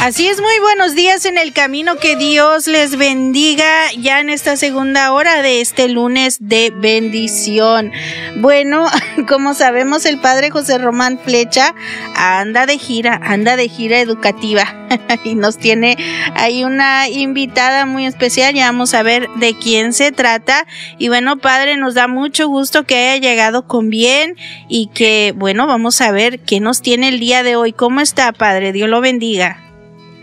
Así 0.00 0.26
es, 0.28 0.40
muy 0.40 0.58
buenos 0.62 0.94
días 0.94 1.26
en 1.26 1.36
el 1.36 1.52
camino. 1.52 1.96
Que 1.96 2.16
Dios 2.16 2.66
les 2.66 2.96
bendiga 2.96 3.92
ya 3.98 4.20
en 4.20 4.30
esta 4.30 4.56
segunda 4.56 5.12
hora 5.12 5.42
de 5.42 5.60
este 5.60 5.90
lunes 5.90 6.38
de 6.40 6.72
bendición. 6.74 7.92
Bueno, 8.36 8.86
como 9.28 9.52
sabemos, 9.52 10.06
el 10.06 10.18
padre 10.18 10.48
José 10.48 10.78
Román 10.78 11.18
Flecha 11.22 11.74
anda 12.16 12.64
de 12.64 12.78
gira, 12.78 13.20
anda 13.22 13.56
de 13.56 13.68
gira 13.68 14.00
educativa 14.00 14.88
y 15.24 15.34
nos 15.34 15.58
tiene 15.58 15.98
ahí 16.34 16.64
una 16.64 17.10
invitada 17.10 17.84
muy 17.84 18.06
especial. 18.06 18.54
Ya 18.54 18.72
vamos 18.72 18.94
a 18.94 19.02
ver 19.02 19.28
de 19.36 19.52
quién 19.52 19.92
se 19.92 20.12
trata. 20.12 20.66
Y 20.96 21.08
bueno, 21.08 21.36
padre, 21.36 21.76
nos 21.76 21.92
da 21.92 22.08
mucho 22.08 22.48
gusto 22.48 22.84
que 22.84 22.96
haya 22.96 23.28
llegado 23.28 23.66
con 23.66 23.90
bien 23.90 24.36
y 24.66 24.86
que, 24.94 25.34
bueno, 25.36 25.66
vamos 25.66 26.00
a 26.00 26.10
ver 26.10 26.40
qué 26.40 26.58
nos 26.58 26.80
tiene 26.80 27.08
el 27.08 27.20
día 27.20 27.42
de 27.42 27.56
hoy. 27.56 27.74
¿Cómo 27.74 28.00
está, 28.00 28.32
padre? 28.32 28.72
Dios 28.72 28.88
lo 28.88 29.02
bendiga. 29.02 29.69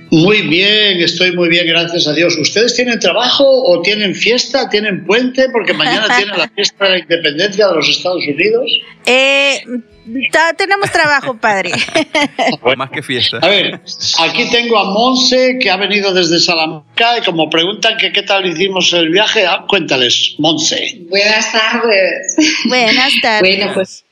Muy 0.10 0.42
bien, 0.44 1.02
estoy 1.02 1.34
muy 1.36 1.50
bien, 1.50 1.68
gracias 1.68 2.08
a 2.08 2.14
Dios. 2.14 2.38
¿Ustedes 2.38 2.76
tienen 2.76 3.00
trabajo 3.00 3.44
o 3.46 3.82
tienen 3.82 4.16
fiesta, 4.16 4.70
tienen 4.70 5.06
puente? 5.06 5.50
Porque 5.52 5.74
mañana 5.74 6.08
tienen 6.16 6.38
la 6.38 6.48
fiesta 6.56 6.86
de 6.86 6.92
la 6.92 7.00
independencia 7.00 7.68
de 7.68 7.76
los 7.76 7.90
Estados 7.90 8.26
Unidos. 8.26 8.72
Eh, 9.06 9.64
tenemos 10.58 10.92
trabajo, 10.92 11.38
padre. 11.38 11.72
Más 12.78 12.90
que 12.90 13.04
fiesta. 13.04 13.40
A 13.42 13.50
ver, 13.50 13.82
aquí 14.20 14.50
tengo 14.50 14.78
a 14.78 14.86
Monse, 14.86 15.58
que 15.60 15.70
ha 15.70 15.76
venido 15.76 16.14
desde 16.14 16.40
Salamanca, 16.40 17.18
y 17.18 17.22
como 17.26 17.50
preguntan 17.50 17.98
que 17.98 18.14
qué 18.14 18.24
tal 18.24 18.46
hicimos 18.46 18.94
el 18.94 19.10
viaje, 19.10 19.46
ah, 19.46 19.66
cuéntales, 19.68 20.36
Monse. 20.38 21.00
Buenas 21.10 21.52
tardes. 21.52 22.36
Buenas 22.66 23.14
tardes. 23.22 23.58
Bueno, 23.58 23.74
pues 23.74 24.06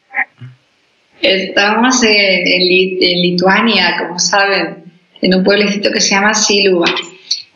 estamos 1.22 2.04
en 2.04 3.22
Lituania, 3.22 3.96
como 3.98 4.20
saben 4.20 4.85
en 5.22 5.36
un 5.36 5.44
pueblecito 5.44 5.92
que 5.92 6.02
se 6.02 6.12
llama 6.12 6.34
Siluva. 6.34 6.88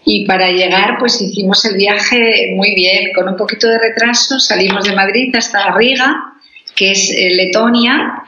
Y 0.06 0.26
para 0.26 0.50
llegar, 0.52 0.98
pues 0.98 1.22
hicimos 1.22 1.64
el 1.66 1.76
viaje 1.76 2.54
muy 2.56 2.74
bien, 2.74 3.12
con 3.14 3.28
un 3.28 3.36
poquito 3.36 3.68
de 3.68 3.78
retraso. 3.78 4.40
Salimos 4.40 4.86
de 4.86 4.96
Madrid 4.96 5.36
hasta 5.36 5.76
Riga, 5.76 6.16
que 6.76 6.92
es 6.92 7.12
eh, 7.12 7.30
Letonia, 7.36 8.24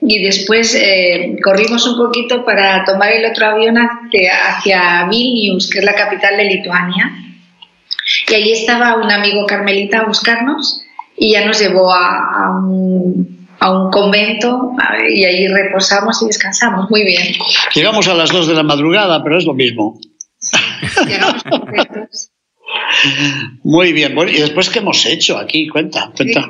y 0.00 0.22
después 0.22 0.74
eh, 0.74 1.36
corrimos 1.42 1.86
un 1.86 1.96
poquito 1.96 2.44
para 2.44 2.84
tomar 2.84 3.12
el 3.12 3.30
otro 3.30 3.46
avión 3.46 3.76
hacia, 3.76 5.06
Vilnius, 5.08 5.70
que 5.70 5.80
es 5.80 5.84
la 5.84 5.94
capital 5.94 6.36
de 6.36 6.44
Lituania. 6.44 7.12
Y 8.28 8.34
ahí 8.34 8.52
estaba 8.52 8.96
un 8.96 9.10
amigo 9.10 9.46
carmelita 9.46 10.00
a 10.00 10.06
buscarnos 10.06 10.82
y 11.16 11.32
ya 11.32 11.44
nos 11.44 11.60
llevó 11.60 11.92
a 11.92 12.58
un 12.64 13.41
a 13.62 13.70
un 13.70 13.90
convento 13.90 14.72
y 15.08 15.24
ahí 15.24 15.46
reposamos 15.46 16.20
y 16.22 16.26
descansamos 16.26 16.90
muy 16.90 17.04
bien. 17.04 17.34
Llegamos 17.74 18.08
a 18.08 18.14
las 18.14 18.30
2 18.30 18.48
de 18.48 18.54
la 18.54 18.64
madrugada, 18.64 19.22
pero 19.22 19.38
es 19.38 19.44
lo 19.44 19.54
mismo. 19.54 20.00
Llegamos 21.06 21.42
Muy 23.62 23.92
bien, 23.92 24.16
¿y 24.28 24.40
después 24.40 24.68
qué 24.68 24.80
hemos 24.80 25.06
hecho 25.06 25.38
aquí? 25.38 25.68
Cuenta, 25.68 26.10
cuenta. 26.16 26.48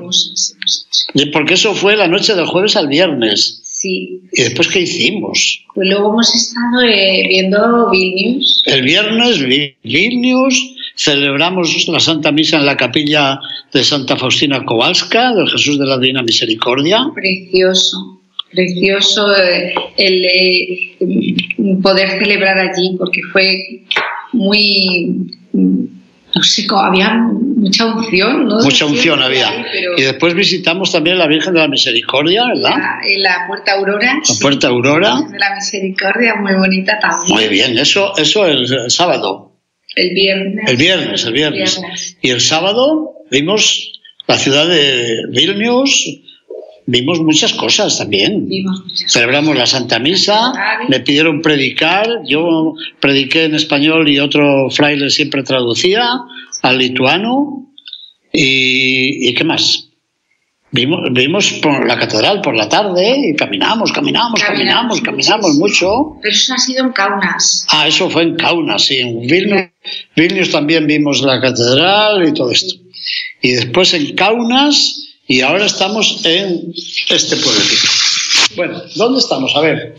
Porque 1.33 1.55
eso 1.55 1.75
fue 1.75 1.97
la 1.97 2.09
noche 2.09 2.35
del 2.35 2.47
jueves 2.47 2.77
al 2.77 2.89
viernes. 2.89 3.61
Sí. 3.63 4.23
¿Y 4.33 4.43
después 4.43 4.69
qué 4.69 4.81
hicimos? 4.81 5.65
Pues 5.75 5.89
luego 5.89 6.11
hemos 6.13 6.35
estado 6.35 6.83
eh, 6.83 7.27
viendo 7.29 7.91
Vilnius. 7.91 8.63
El 8.67 8.83
viernes 8.83 9.45
Vilnius, 9.83 10.75
celebramos 10.95 11.89
la 11.89 12.01
Santa 12.01 12.33
Misa 12.33 12.59
en 12.59 12.67
la 12.67 12.77
capilla 12.77 13.41
de 13.73 13.85
Santa 13.85 14.17
Faustina 14.17 14.65
Kowalska, 14.65 15.35
del 15.35 15.49
Jesús 15.49 15.79
de 15.79 15.87
la 15.87 15.99
Divina 15.99 16.23
Misericordia. 16.23 17.07
Precioso, 17.15 18.21
precioso 18.51 19.35
eh, 19.37 19.75
el, 19.97 20.25
eh, 20.25 20.97
poder 21.83 22.19
celebrar 22.19 22.59
allí, 22.59 22.97
porque 22.99 23.21
fue 23.33 23.83
muy, 24.33 25.29
no 25.53 26.43
sé, 26.43 26.67
había 26.71 27.15
mucha 27.15 27.87
unción, 27.87 28.47
¿no? 28.49 28.59
Mucha 28.63 28.87
unción 28.87 29.23
había. 29.23 29.65
Y 29.97 30.03
después 30.03 30.35
visitamos 30.35 30.93
también 30.93 31.19
la 31.19 31.27
Virgen 31.27 31.55
de 31.55 31.61
la 31.61 31.69
Misericordia, 31.69 32.45
¿verdad? 32.47 32.77
En 33.07 33.23
la, 33.23 33.47
Puerta 33.47 33.73
Aurora. 33.73 34.15
La 34.15 34.35
Puerta 34.41 34.69
Aurora. 34.69 35.15
De 35.31 35.39
la 35.39 35.55
Misericordia, 35.55 36.35
muy 36.37 36.55
bonita 36.55 36.99
también. 36.99 37.35
Muy 37.35 37.49
bien, 37.49 37.79
eso, 37.79 38.13
eso 38.17 38.47
el 38.47 38.91
sábado. 38.91 39.52
El 39.95 40.15
viernes. 40.15 40.71
El 40.71 40.77
viernes, 40.77 41.25
el 41.25 41.33
viernes. 41.33 42.17
Y 42.21 42.31
el 42.31 42.41
sábado 42.41 43.13
vimos 43.31 43.93
la 44.27 44.39
ciudad 44.39 44.69
de 44.69 45.27
Vilnius, 45.31 46.21
vimos 46.87 47.21
muchas 47.21 47.53
cosas 47.53 47.99
también. 47.99 48.49
Celebramos 49.07 49.57
la 49.57 49.67
Santa 49.67 49.99
Misa, 49.99 50.53
me 50.89 51.01
pidieron 51.01 51.43
predicar, 51.43 52.09
yo 52.27 52.75
prediqué 53.01 53.45
en 53.45 53.55
español 53.55 54.09
y 54.09 54.19
otro 54.19 54.71
fraile 54.71 55.11
siempre 55.11 55.43
traducía 55.43 56.21
al 56.63 56.79
lituano. 56.79 57.69
¿Y, 58.33 59.29
y 59.29 59.35
qué 59.35 59.45
más? 59.45 59.93
Vimos, 60.75 61.53
por 61.63 61.87
la 61.87 61.99
catedral 61.99 62.41
por 62.41 62.57
la 62.57 62.67
tarde 62.67 63.29
y 63.29 63.37
caminamos, 63.37 63.93
caminamos, 63.93 64.43
caminamos, 64.43 65.03
caminamos, 65.03 65.59
mucho. 65.59 66.17
Pero 66.23 66.33
eso 66.33 66.55
ha 66.55 66.59
sido 66.59 66.87
en 66.87 66.93
Kaunas. 66.93 67.67
Ah, 67.71 67.87
eso 67.87 68.09
fue 68.09 68.23
en 68.23 68.37
Kaunas, 68.37 68.83
sí. 68.83 68.97
En 68.97 69.21
Vilnius, 69.21 69.72
también 70.51 70.87
vimos 70.87 71.23
la 71.23 71.41
catedral 71.41 72.27
y 72.27 72.35
todo 72.35 72.51
esto. 72.51 72.75
Y 73.41 73.53
después 73.53 73.95
en 73.95 74.15
Kaunas 74.15 75.17
y 75.27 75.41
ahora 75.41 75.67
estamos 75.67 76.25
en 76.25 76.73
este 77.09 77.37
pueblecito. 77.37 77.89
Bueno, 78.57 78.83
¿dónde 78.97 79.19
estamos? 79.19 79.55
A 79.57 79.61
ver, 79.61 79.95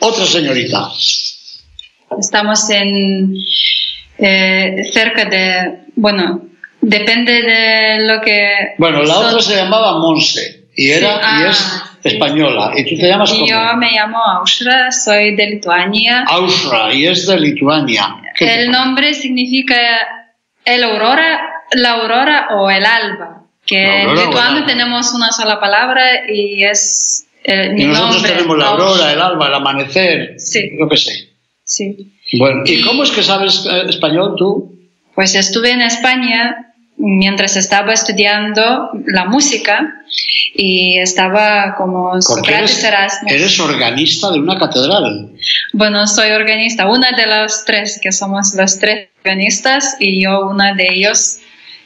otra 0.00 0.26
señorita. 0.26 0.90
Estamos 2.18 2.70
en 2.70 3.34
eh, 4.18 4.90
cerca 4.92 5.24
de, 5.24 5.86
bueno, 5.96 6.46
Depende 6.86 7.42
de 7.42 8.06
lo 8.06 8.20
que... 8.20 8.74
Bueno, 8.78 9.02
la 9.02 9.18
otra 9.18 9.40
se 9.40 9.56
llamaba 9.56 9.98
Monse 9.98 10.68
y, 10.76 10.90
era, 10.90 11.40
y 11.40 11.48
es 11.48 11.58
ah, 11.60 11.95
española. 12.08 12.72
¿Y 12.76 12.84
tú 12.84 12.96
te 12.96 13.08
llamas 13.08 13.30
cómo? 13.32 13.46
Yo 13.46 13.76
me 13.76 13.92
llamo 13.92 14.22
Ausra, 14.22 14.90
soy 14.90 15.34
de 15.34 15.46
Lituania. 15.50 16.24
Ausra, 16.28 16.92
y 16.92 17.06
es 17.06 17.26
de 17.26 17.38
Lituania. 17.38 18.16
El 18.38 18.70
nombre 18.70 19.14
significa 19.14 19.76
el 20.64 20.84
aurora, 20.84 21.40
la 21.72 21.92
aurora 21.92 22.48
o 22.56 22.70
el 22.70 22.84
alba. 22.84 23.42
Que 23.64 24.02
en 24.02 24.14
lituano 24.14 24.64
tenemos 24.64 25.12
una 25.12 25.32
sola 25.32 25.58
palabra 25.58 26.02
y 26.28 26.62
es 26.62 27.26
eh, 27.42 27.70
mi 27.70 27.82
y 27.82 27.86
nosotros 27.86 28.22
tenemos 28.22 28.56
la 28.58 28.68
aurora, 28.68 29.12
el 29.12 29.20
alba, 29.20 29.48
el 29.48 29.54
amanecer, 29.54 30.34
sí. 30.38 30.70
lo 30.78 30.88
que 30.88 30.96
sé. 30.96 31.30
Sí. 31.64 32.12
Bueno, 32.38 32.62
¿y 32.64 32.80
cómo 32.82 33.02
es 33.02 33.10
que 33.10 33.22
sabes 33.22 33.66
eh, 33.70 33.82
español 33.88 34.34
tú? 34.36 34.76
Pues 35.14 35.34
estuve 35.34 35.70
en 35.70 35.80
España 35.80 36.65
mientras 36.98 37.56
estaba 37.56 37.92
estudiando 37.92 38.90
la 39.06 39.26
música 39.26 40.02
y 40.54 40.98
estaba 40.98 41.74
como 41.76 42.12
eres, 42.14 42.84
eres 43.26 43.60
organista 43.60 44.30
de 44.30 44.40
una 44.40 44.58
catedral. 44.58 45.30
Bueno, 45.72 46.06
soy 46.06 46.30
organista, 46.30 46.88
una 46.88 47.12
de 47.12 47.26
las 47.26 47.64
tres, 47.64 48.00
que 48.02 48.12
somos 48.12 48.54
los 48.54 48.78
tres 48.78 49.08
organistas 49.18 49.96
y 50.00 50.24
yo 50.24 50.48
una 50.48 50.74
de 50.74 50.88
ellos. 50.90 51.40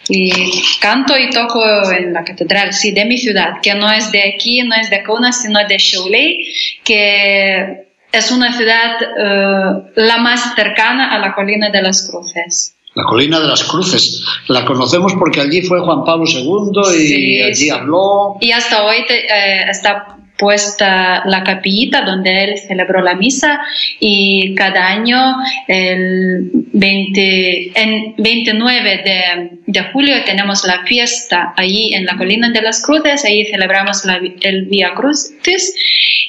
Y 0.09 0.33
canto 0.81 1.17
y 1.17 1.31
toco 1.31 1.63
en 1.93 2.13
la 2.13 2.25
catedral, 2.25 2.73
sí, 2.73 2.91
de 2.91 3.05
mi 3.05 3.17
ciudad, 3.17 3.61
que 3.63 3.75
no 3.75 3.93
es 3.93 4.11
de 4.11 4.35
aquí, 4.35 4.63
no 4.63 4.75
es 4.75 4.91
de 4.91 5.05
Kaunas, 5.05 5.43
sino 5.43 5.61
de 5.69 5.79
Šiauliai, 5.79 6.39
que 6.83 7.87
es 8.11 8.33
una 8.33 8.57
ciudad 8.57 8.97
eh, 9.03 9.93
la 9.95 10.17
más 10.19 10.55
cercana 10.57 11.15
a 11.15 11.19
la 11.19 11.33
colina 11.33 11.71
de 11.71 11.83
las 11.83 12.09
Cruces 12.09 12.75
la 12.95 13.05
colina 13.05 13.41
de 13.41 13.47
las 13.47 13.65
cruces. 13.65 14.23
La 14.49 14.65
conocemos 14.65 15.15
porque 15.15 15.41
allí 15.41 15.63
fue 15.63 15.81
Juan 15.81 16.05
Pablo 16.05 16.25
II 16.27 16.73
y 16.99 17.43
allí 17.43 17.71
habló. 17.71 18.37
Y 18.41 18.51
hasta 18.53 18.85
hoy 18.85 18.97
eh, 19.09 19.67
está 19.69 20.17
puesta 20.41 21.23
la 21.27 21.45
capillita 21.45 22.01
donde 22.03 22.45
él 22.45 22.59
celebró 22.59 23.03
la 23.03 23.15
misa 23.15 23.61
y 24.01 24.55
cada 24.55 24.89
año 24.89 25.37
el 25.69 26.51
20, 26.73 27.73
en 27.81 28.15
29 28.17 29.03
de, 29.05 29.51
de 29.67 29.83
julio 29.93 30.17
tenemos 30.25 30.65
la 30.67 30.83
fiesta 30.87 31.53
allí 31.57 31.95
en 31.95 32.07
la 32.07 32.17
colina 32.17 32.51
de 32.51 32.63
las 32.63 32.83
cruces, 32.85 33.25
ahí 33.25 33.45
celebramos 33.45 34.05
la- 34.07 34.21
el 34.41 34.65
Via 34.67 34.95
Crucis 34.95 35.75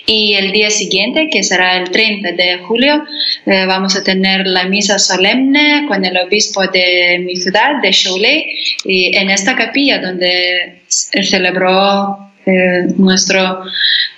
y 0.05 0.33
el 0.33 0.51
día 0.51 0.69
siguiente, 0.69 1.29
que 1.31 1.41
será 1.43 1.77
el 1.77 1.89
30 1.91 2.31
de 2.33 2.57
julio, 2.67 3.03
eh, 3.45 3.65
vamos 3.65 3.95
a 3.95 4.03
tener 4.03 4.45
la 4.45 4.65
misa 4.65 4.99
solemne 4.99 5.85
con 5.87 6.03
el 6.03 6.17
obispo 6.17 6.61
de 6.67 7.19
mi 7.25 7.35
ciudad, 7.37 7.81
de 7.81 7.91
Cholet, 7.91 8.43
y 8.83 9.15
en 9.15 9.29
esta 9.29 9.55
capilla 9.55 9.99
donde 9.99 10.79
celebró 10.87 12.30
eh, 12.45 12.93
nuestro 12.97 13.63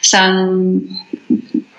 San 0.02 0.82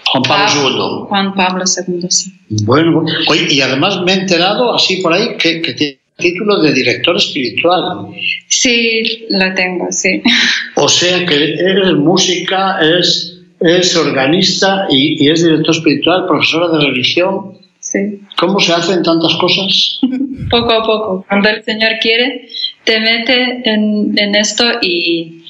Juan 0.06 0.23
Pablo 0.23 0.70
II. 0.70 1.06
Juan 1.08 1.35
Pablo 1.35 1.64
II. 1.64 2.06
sí. 2.08 2.32
Bueno, 2.64 3.05
oye, 3.29 3.46
y 3.50 3.61
además 3.61 4.00
me 4.05 4.12
he 4.12 4.17
enterado 4.20 4.75
así 4.75 4.99
por 4.99 5.12
ahí 5.12 5.37
que, 5.38 5.61
que 5.62 5.73
tiene 5.75 5.99
título 6.17 6.62
de 6.62 6.73
director 6.73 7.17
espiritual. 7.17 8.08
Sí, 8.49 9.26
la 9.31 9.55
tengo, 9.55 9.91
sí. 9.91 10.23
O 10.76 10.88
sea 10.88 11.25
que 11.25 11.55
eres 11.55 11.94
música, 11.94 12.79
es, 12.81 13.40
es 13.61 13.97
organista 13.97 14.87
y, 14.90 15.25
y 15.25 15.31
es 15.31 15.43
director 15.44 15.75
espiritual, 15.75 16.26
profesora 16.26 16.76
de 16.76 16.85
religión. 16.87 17.58
sí. 17.81 18.20
¿Cómo 18.37 18.58
se 18.58 18.73
hacen 18.73 19.02
tantas 19.02 19.35
cosas? 19.35 20.00
Poco 20.50 20.73
a 20.73 20.85
poco, 20.85 21.25
cuando 21.29 21.49
el 21.49 21.62
Señor 21.62 21.93
quiere, 22.00 22.49
te 22.85 23.00
mete 23.00 23.69
en, 23.69 24.14
en 24.19 24.35
esto 24.35 24.64
y, 24.82 25.44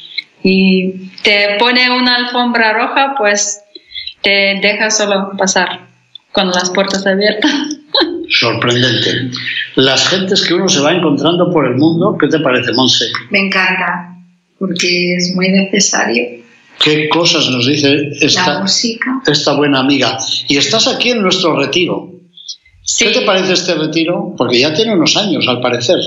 y 0.44 1.11
te 1.23 1.56
pone 1.58 1.91
una 1.91 2.17
alfombra 2.17 2.73
roja, 2.75 3.14
pues 3.19 3.62
te 4.23 4.61
deja 4.62 4.91
solo 4.91 5.32
pasar 5.37 5.88
con 6.31 6.49
las 6.50 6.70
puertas 6.70 7.05
abiertas. 7.06 7.50
Sorprendente. 8.29 9.31
Las 9.75 10.08
gentes 10.08 10.46
que 10.46 10.55
uno 10.55 10.69
se 10.69 10.81
va 10.81 10.93
encontrando 10.93 11.50
por 11.50 11.67
el 11.67 11.75
mundo, 11.75 12.17
¿qué 12.20 12.29
te 12.29 12.38
parece, 12.38 12.73
Monse? 12.73 13.06
Me 13.31 13.41
encanta, 13.41 14.17
porque 14.58 15.17
es 15.17 15.35
muy 15.35 15.49
necesario 15.49 16.44
¿Qué 16.82 17.08
cosas 17.08 17.49
nos 17.49 17.67
dice 17.67 18.11
esta, 18.20 19.55
buena 19.55 19.81
amiga? 19.81 20.19
Y 20.49 20.56
estás 20.56 20.88
aquí 20.88 21.11
en 21.11 21.23
nuestro 21.23 21.56
retiro. 21.56 22.11
Sí, 22.82 23.06
¿Qué 23.06 23.12
te 23.12 23.20
parece 23.23 23.55
este 23.55 23.75
retiro? 23.75 24.35
Porque 24.37 24.58
ya 24.58 24.75
tiene 24.75 24.94
unos 24.94 25.17
años, 25.17 25.47
al 25.49 25.61
parecer. 25.61 25.99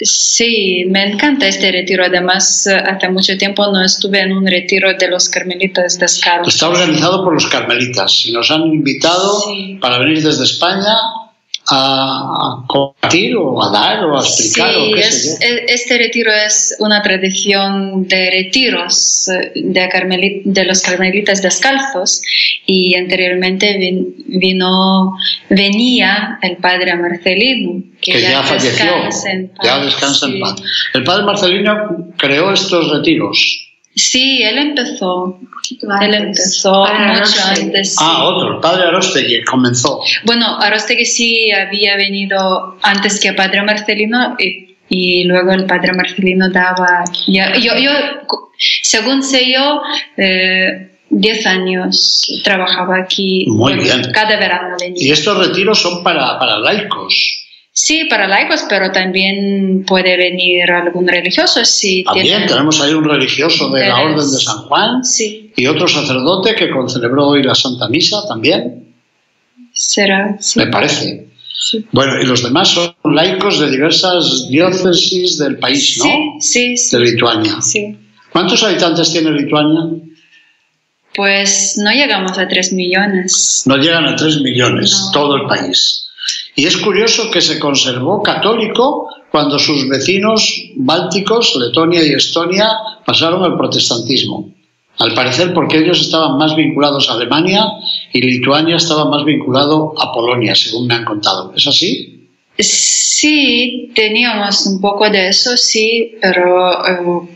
Sí, 0.00 0.84
me 0.88 1.04
encanta 1.12 1.46
este 1.46 1.70
retiro. 1.72 2.04
Además, 2.04 2.66
eh, 2.66 2.74
hace 2.76 3.08
mucho 3.08 3.36
tiempo 3.36 3.66
no 3.70 3.82
estuve 3.82 4.20
en 4.20 4.32
un 4.32 4.46
retiro 4.46 4.92
de 4.94 5.08
los 5.08 5.28
carmelitas 5.28 5.98
descalzos. 5.98 6.54
Está 6.54 6.68
organizado 6.68 7.24
por 7.24 7.34
los 7.34 7.46
carmelitas 7.46 8.26
y 8.26 8.32
nos 8.32 8.50
han 8.50 8.62
invitado 8.66 9.40
Sí. 9.40 9.78
para 9.80 9.98
venir 9.98 10.22
desde 10.22 10.44
España 10.44 10.94
a, 11.68 12.64
compartir 12.68 13.36
o 13.36 13.62
a 13.62 13.70
dar 13.70 14.04
o 14.04 14.16
a 14.18 14.20
explicar 14.20 14.70
Sí, 14.72 14.76
o 14.80 14.94
qué 14.94 15.00
es- 15.00 15.38
sé 15.38 15.46
yo. 15.48 15.56
este 15.68 15.98
retiro 15.98 16.30
es 16.32 16.76
una 16.78 17.02
tradición 17.02 18.06
de 18.08 18.30
retiros 18.30 19.28
eh, 19.28 19.52
de, 19.54 19.88
carmeli- 19.88 20.42
de 20.44 20.64
los 20.64 20.80
carmelitas 20.82 21.42
descalzos 21.42 22.22
y 22.66 22.94
anteriormente 22.94 23.78
vin- 23.78 24.14
vino, 24.26 25.16
venía 25.50 26.38
el 26.42 26.56
padre 26.58 26.94
Marcelino, 26.96 27.82
que, 28.00 28.12
que 28.12 28.20
ya 28.22 28.42
falleció, 28.42 28.84
descansa 28.84 29.30
en 29.32 29.48
paz, 29.48 29.66
ya 29.66 29.78
descansa 29.84 30.26
en 30.26 30.32
sí. 30.32 30.38
paz. 30.40 30.54
El 30.94 31.04
padre 31.04 31.24
Marcelino 31.24 31.74
creó 32.16 32.52
estos 32.52 32.90
retiros. 32.90 33.65
Sí, 33.98 34.42
él 34.42 34.58
empezó, 34.58 35.38
él 36.02 36.14
empezó 36.14 36.84
mucho 36.84 37.40
antes. 37.48 37.92
sí. 37.92 37.96
Ah, 37.98 38.24
otro, 38.24 38.54
el 38.56 38.60
padre 38.60 38.88
Arostegui 38.88 39.42
comenzó. 39.44 40.00
Bueno, 40.24 40.58
Arostegui 40.60 41.06
sí 41.06 41.50
había 41.50 41.96
venido 41.96 42.76
antes 42.82 43.18
que 43.18 43.32
Padre 43.32 43.62
Marcelino 43.62 44.36
y, 44.38 44.76
y 44.90 45.24
luego 45.24 45.52
el 45.52 45.64
Padre 45.64 45.94
Marcelino 45.94 46.50
daba, 46.50 47.04
ya- 47.26 47.56
yo, 47.56 47.76
yo, 47.78 47.90
según 48.82 49.22
sé 49.22 49.50
yo, 49.50 49.80
eh, 50.18 50.90
10 51.08 51.46
años 51.46 52.26
trabajaba 52.44 52.98
aquí. 52.98 53.46
Muy 53.48 53.74
bien. 53.74 54.10
Cada 54.12 54.36
verano 54.36 54.76
venía. 54.78 55.02
Y 55.08 55.10
estos 55.10 55.38
retiros 55.38 55.80
son 55.80 56.02
para, 56.04 56.38
para 56.38 56.58
laicos. 56.58 57.45
Sí, 57.78 58.06
para 58.08 58.26
laicos, 58.26 58.64
pero 58.70 58.90
también 58.90 59.84
puede 59.86 60.16
venir 60.16 60.62
algún 60.70 61.06
religioso 61.06 61.62
si 61.62 62.02
También 62.04 62.46
tenemos 62.46 62.80
ahí 62.80 62.94
un 62.94 63.04
religioso 63.04 63.68
de 63.68 63.86
la. 63.86 64.00
Orden 64.00 64.30
de 64.30 64.38
San 64.38 64.62
Juan 64.62 65.04
Sí, 65.04 65.52
y 65.54 65.66
otro 65.66 65.86
sacerdote 65.86 66.54
que 66.54 66.70
concelebró 66.70 67.28
hoy 67.28 67.42
la 67.42 67.54
Santa 67.54 67.86
Misa 67.90 68.26
también, 68.26 68.94
será, 69.74 70.38
sí. 70.40 70.58
me 70.58 70.68
parece. 70.68 71.28
Sí. 71.70 71.84
Bueno, 71.92 72.12
y 72.22 72.24
los 72.24 72.42
demás 72.42 72.68
son 72.68 72.94
laicos 73.14 73.60
de 73.60 73.70
diversas 73.70 74.48
diócesis 74.48 75.36
del 75.36 75.58
país, 75.58 75.98
¿no? 75.98 76.04
Sí, 76.04 76.20
sí, 76.40 76.76
sí. 76.78 76.96
De 76.96 77.04
Lituania. 77.04 77.60
sí. 77.60 77.94
¿Cuántos 78.32 78.62
habitantes 78.62 79.12
tiene 79.12 79.32
Lituania? 79.32 79.82
Pues 81.14 81.76
no 81.82 81.90
llegamos 81.92 82.38
a 82.38 82.48
3 82.48 82.72
millones. 82.72 83.64
No 83.66 83.76
llegan 83.76 84.06
a 84.06 84.16
3 84.16 84.40
millones, 84.40 84.92
No. 85.06 85.12
todo 85.12 85.36
el 85.36 85.46
país. 85.46 86.05
Y 86.56 86.64
es 86.64 86.78
curioso 86.78 87.30
que 87.30 87.42
se 87.42 87.60
conservó 87.60 88.22
católico 88.22 89.08
cuando 89.30 89.58
sus 89.58 89.86
vecinos 89.88 90.70
bálticos, 90.76 91.54
Letonia 91.56 92.02
y 92.02 92.14
Estonia, 92.14 92.70
pasaron 93.04 93.44
al 93.44 93.58
protestantismo. 93.58 94.54
Al 94.98 95.12
parecer 95.12 95.52
porque 95.52 95.76
ellos 95.76 96.00
estaban 96.00 96.38
más 96.38 96.56
vinculados 96.56 97.10
a 97.10 97.12
Alemania 97.12 97.66
y 98.10 98.22
Lituania 98.22 98.76
estaba 98.76 99.04
más 99.10 99.24
vinculado 99.26 99.92
a 99.98 100.10
Polonia, 100.10 100.54
según 100.54 100.86
me 100.86 100.94
han 100.94 101.04
contado. 101.04 101.52
¿Es 101.54 101.66
así? 101.66 102.30
Sí, 102.58 103.92
teníamos 103.94 104.64
un 104.64 104.80
poco 104.80 105.10
de 105.10 105.28
eso, 105.28 105.58
sí, 105.58 106.16
pero 106.22 106.86
eh, 106.86 107.28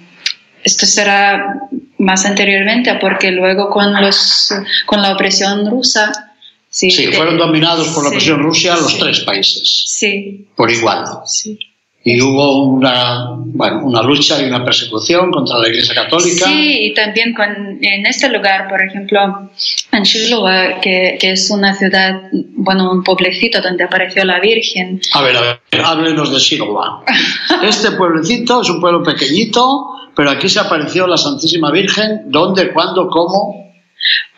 esto 0.65 0.87
será 0.87 1.69
más 1.99 2.25
anteriormente 2.25 2.95
porque 2.99 3.31
luego 3.31 3.69
con, 3.69 3.93
la 3.93 5.13
opresión 5.13 5.71
rusa... 5.71 6.30
Sí, 6.71 6.91
fueron 7.13 7.37
dominados 7.37 7.89
por 7.89 8.05
la 8.05 8.11
sí, 8.11 8.15
opresión 8.17 8.43
Rusia 8.43 8.77
los 8.77 8.93
sí. 8.93 8.99
tres 9.01 9.21
países, 9.21 9.85
Sí, 9.87 10.47
por 10.55 10.71
igual. 10.71 11.05
sí. 11.27 11.59
Y 12.03 12.19
hubo 12.23 12.63
una, 12.65 13.27
bueno, 13.37 13.85
una 13.85 14.03
lucha 14.03 14.41
y 14.41 14.47
una 14.47 14.65
persecución 14.65 15.31
contra 15.31 15.59
la 15.59 15.69
Iglesia 15.69 15.95
Católica. 15.95 16.47
Sí, 16.47 16.87
y 16.87 16.95
también 16.95 17.35
con, 17.35 17.79
en 17.83 18.07
este 18.07 18.31
lugar, 18.31 18.71
por 18.71 18.81
ejemplo, 18.81 19.51
en 19.93 20.03
Shiloh, 20.03 20.81
que, 20.81 21.19
que 21.21 21.33
es 21.33 21.51
una 21.51 21.75
ciudad, 21.77 22.23
bueno, 22.33 22.91
un 22.91 23.05
pueblecito 23.05 23.61
donde 23.61 23.85
apareció 23.85 24.25
la 24.25 24.41
Virgen, 24.41 24.99
A 25.13 25.21
ver, 25.21 25.37
a 25.37 25.41
ver, 25.43 25.61
háblenos 25.85 26.33
de 26.33 26.41
Siloa. 26.41 27.05
Este 27.65 27.91
pueblecito 27.91 28.63
es 28.63 28.71
un 28.71 28.81
pueblo 28.81 29.03
pequeñito, 29.03 29.89
pero 30.17 30.31
aquí 30.31 30.49
se 30.49 30.61
apareció 30.61 31.07
la 31.07 31.19
Santísima 31.19 31.71
Virgen. 31.71 32.23
¿Dónde, 32.29 32.73
cuándo, 32.73 33.09
cómo? 33.09 33.60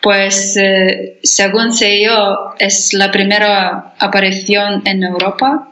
Pues 0.01 0.57
eh, 0.57 1.19
según 1.23 1.73
sé 1.73 2.03
yo, 2.03 2.55
es 2.59 2.93
la 2.93 3.11
primera 3.13 3.95
aparición 3.99 4.83
en 4.85 5.05
Europa 5.05 5.69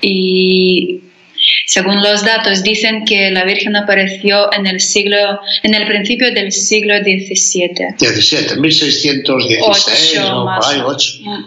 y 0.00 1.00
según 1.66 2.02
los 2.02 2.24
datos 2.24 2.62
dicen 2.62 3.04
que 3.04 3.30
la 3.30 3.44
Virgen 3.44 3.76
apareció 3.76 4.52
en 4.52 4.66
el 4.66 4.80
siglo, 4.80 5.16
en 5.62 5.74
el 5.74 5.86
principio 5.86 6.32
del 6.32 6.52
siglo 6.52 6.94
XVII. 6.98 7.96
17, 7.98 8.56
1616 8.56 10.18
Ocho, 10.18 10.40
o 10.40 10.44
más 10.44 10.66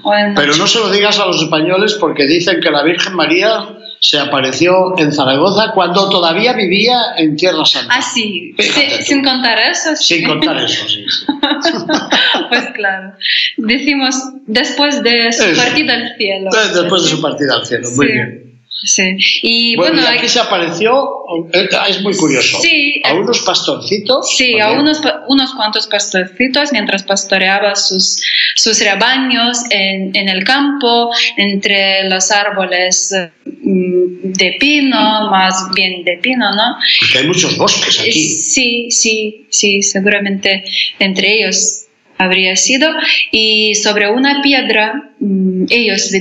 o 0.03 0.11
Pero 0.35 0.55
no 0.57 0.67
se 0.67 0.79
lo 0.79 0.91
digas 0.91 1.19
a 1.19 1.25
los 1.25 1.41
españoles 1.41 1.97
porque 1.99 2.25
dicen 2.25 2.59
que 2.61 2.69
la 2.69 2.83
Virgen 2.83 3.13
María 3.15 3.67
se 4.11 4.19
apareció 4.19 4.93
en 4.97 5.09
Zaragoza 5.13 5.71
cuando 5.73 6.09
todavía 6.09 6.51
vivía 6.51 6.97
en 7.15 7.37
Tierra 7.37 7.63
Santa. 7.63 7.93
Ah, 7.97 8.01
sí, 8.01 8.53
Sí, 8.59 8.71
sin 9.03 9.23
contar 9.23 9.57
eso. 9.57 9.95
sí. 9.95 10.15
Sin 10.17 10.27
contar 10.27 10.57
eso, 10.57 10.85
sí. 10.89 11.05
sí. 11.09 11.25
pues 12.49 12.65
claro, 12.73 13.13
decimos 13.55 14.15
después 14.47 15.01
de 15.01 15.31
su 15.31 15.43
Eso. 15.45 15.61
partida 15.63 15.93
al 15.93 16.15
cielo. 16.17 16.49
Después 16.73 17.03
de 17.03 17.07
su 17.09 17.21
partida 17.21 17.53
al 17.55 17.65
cielo, 17.65 17.87
muy 17.95 18.05
Sí. 18.07 18.11
bien. 18.11 18.40
Sí, 18.83 19.03
y 19.43 19.75
Bueno, 19.75 20.01
bueno, 20.01 20.11
y 20.11 20.17
aquí 20.17 20.27
se 20.27 20.39
apareció, 20.39 21.23
eh, 21.53 21.69
es 21.89 22.01
muy 22.01 22.15
curioso, 22.15 22.59
Sí, 22.61 23.01
a 23.03 23.13
unos 23.13 23.39
pastorcitos. 23.41 24.35
Sí, 24.35 24.59
a 24.59 24.71
unos, 24.71 25.01
unos 25.27 25.53
cuantos 25.53 25.87
pastorcitos 25.87 26.71
mientras 26.71 27.03
pastoreaba 27.03 27.75
sus, 27.75 28.21
sus 28.55 28.79
rebaños 28.79 29.59
en, 29.69 30.15
en 30.15 30.29
el 30.29 30.43
campo, 30.43 31.11
entre 31.37 32.09
los 32.09 32.31
árboles 32.31 33.13
mm, 33.45 34.31
de 34.33 34.57
pino, 34.59 35.29
más 35.29 35.69
bien 35.75 36.03
de 36.03 36.17
pino, 36.17 36.51
¿no? 36.55 36.75
Porque 36.99 37.19
hay 37.19 37.27
muchos 37.27 37.57
bosques 37.57 37.99
Eh, 37.99 38.01
aquí. 38.01 38.11
Sí, 38.11 38.87
sí, 38.89 39.45
sí, 39.49 39.81
seguramente 39.83 40.63
entre 40.99 41.33
ellos 41.39 41.85
habría 42.21 42.55
sido, 42.55 42.89
y 43.31 43.75
sobre 43.75 44.09
una 44.09 44.41
piedra, 44.41 45.11
mm, 45.19 45.65
ellos 45.69 46.11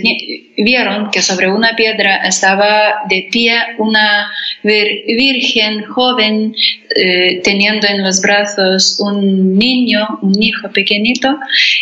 vieron 0.56 1.10
que 1.10 1.22
sobre 1.22 1.50
una 1.50 1.74
piedra 1.76 2.16
estaba 2.26 2.94
de 3.08 3.28
pie 3.30 3.54
una 3.78 4.30
virgen 4.62 5.84
joven 5.84 6.54
eh, 6.94 7.40
teniendo 7.42 7.86
en 7.86 8.02
los 8.02 8.20
brazos 8.20 8.98
un 9.00 9.56
niño, 9.56 10.18
un 10.22 10.42
hijo 10.42 10.70
pequeñito, 10.70 11.38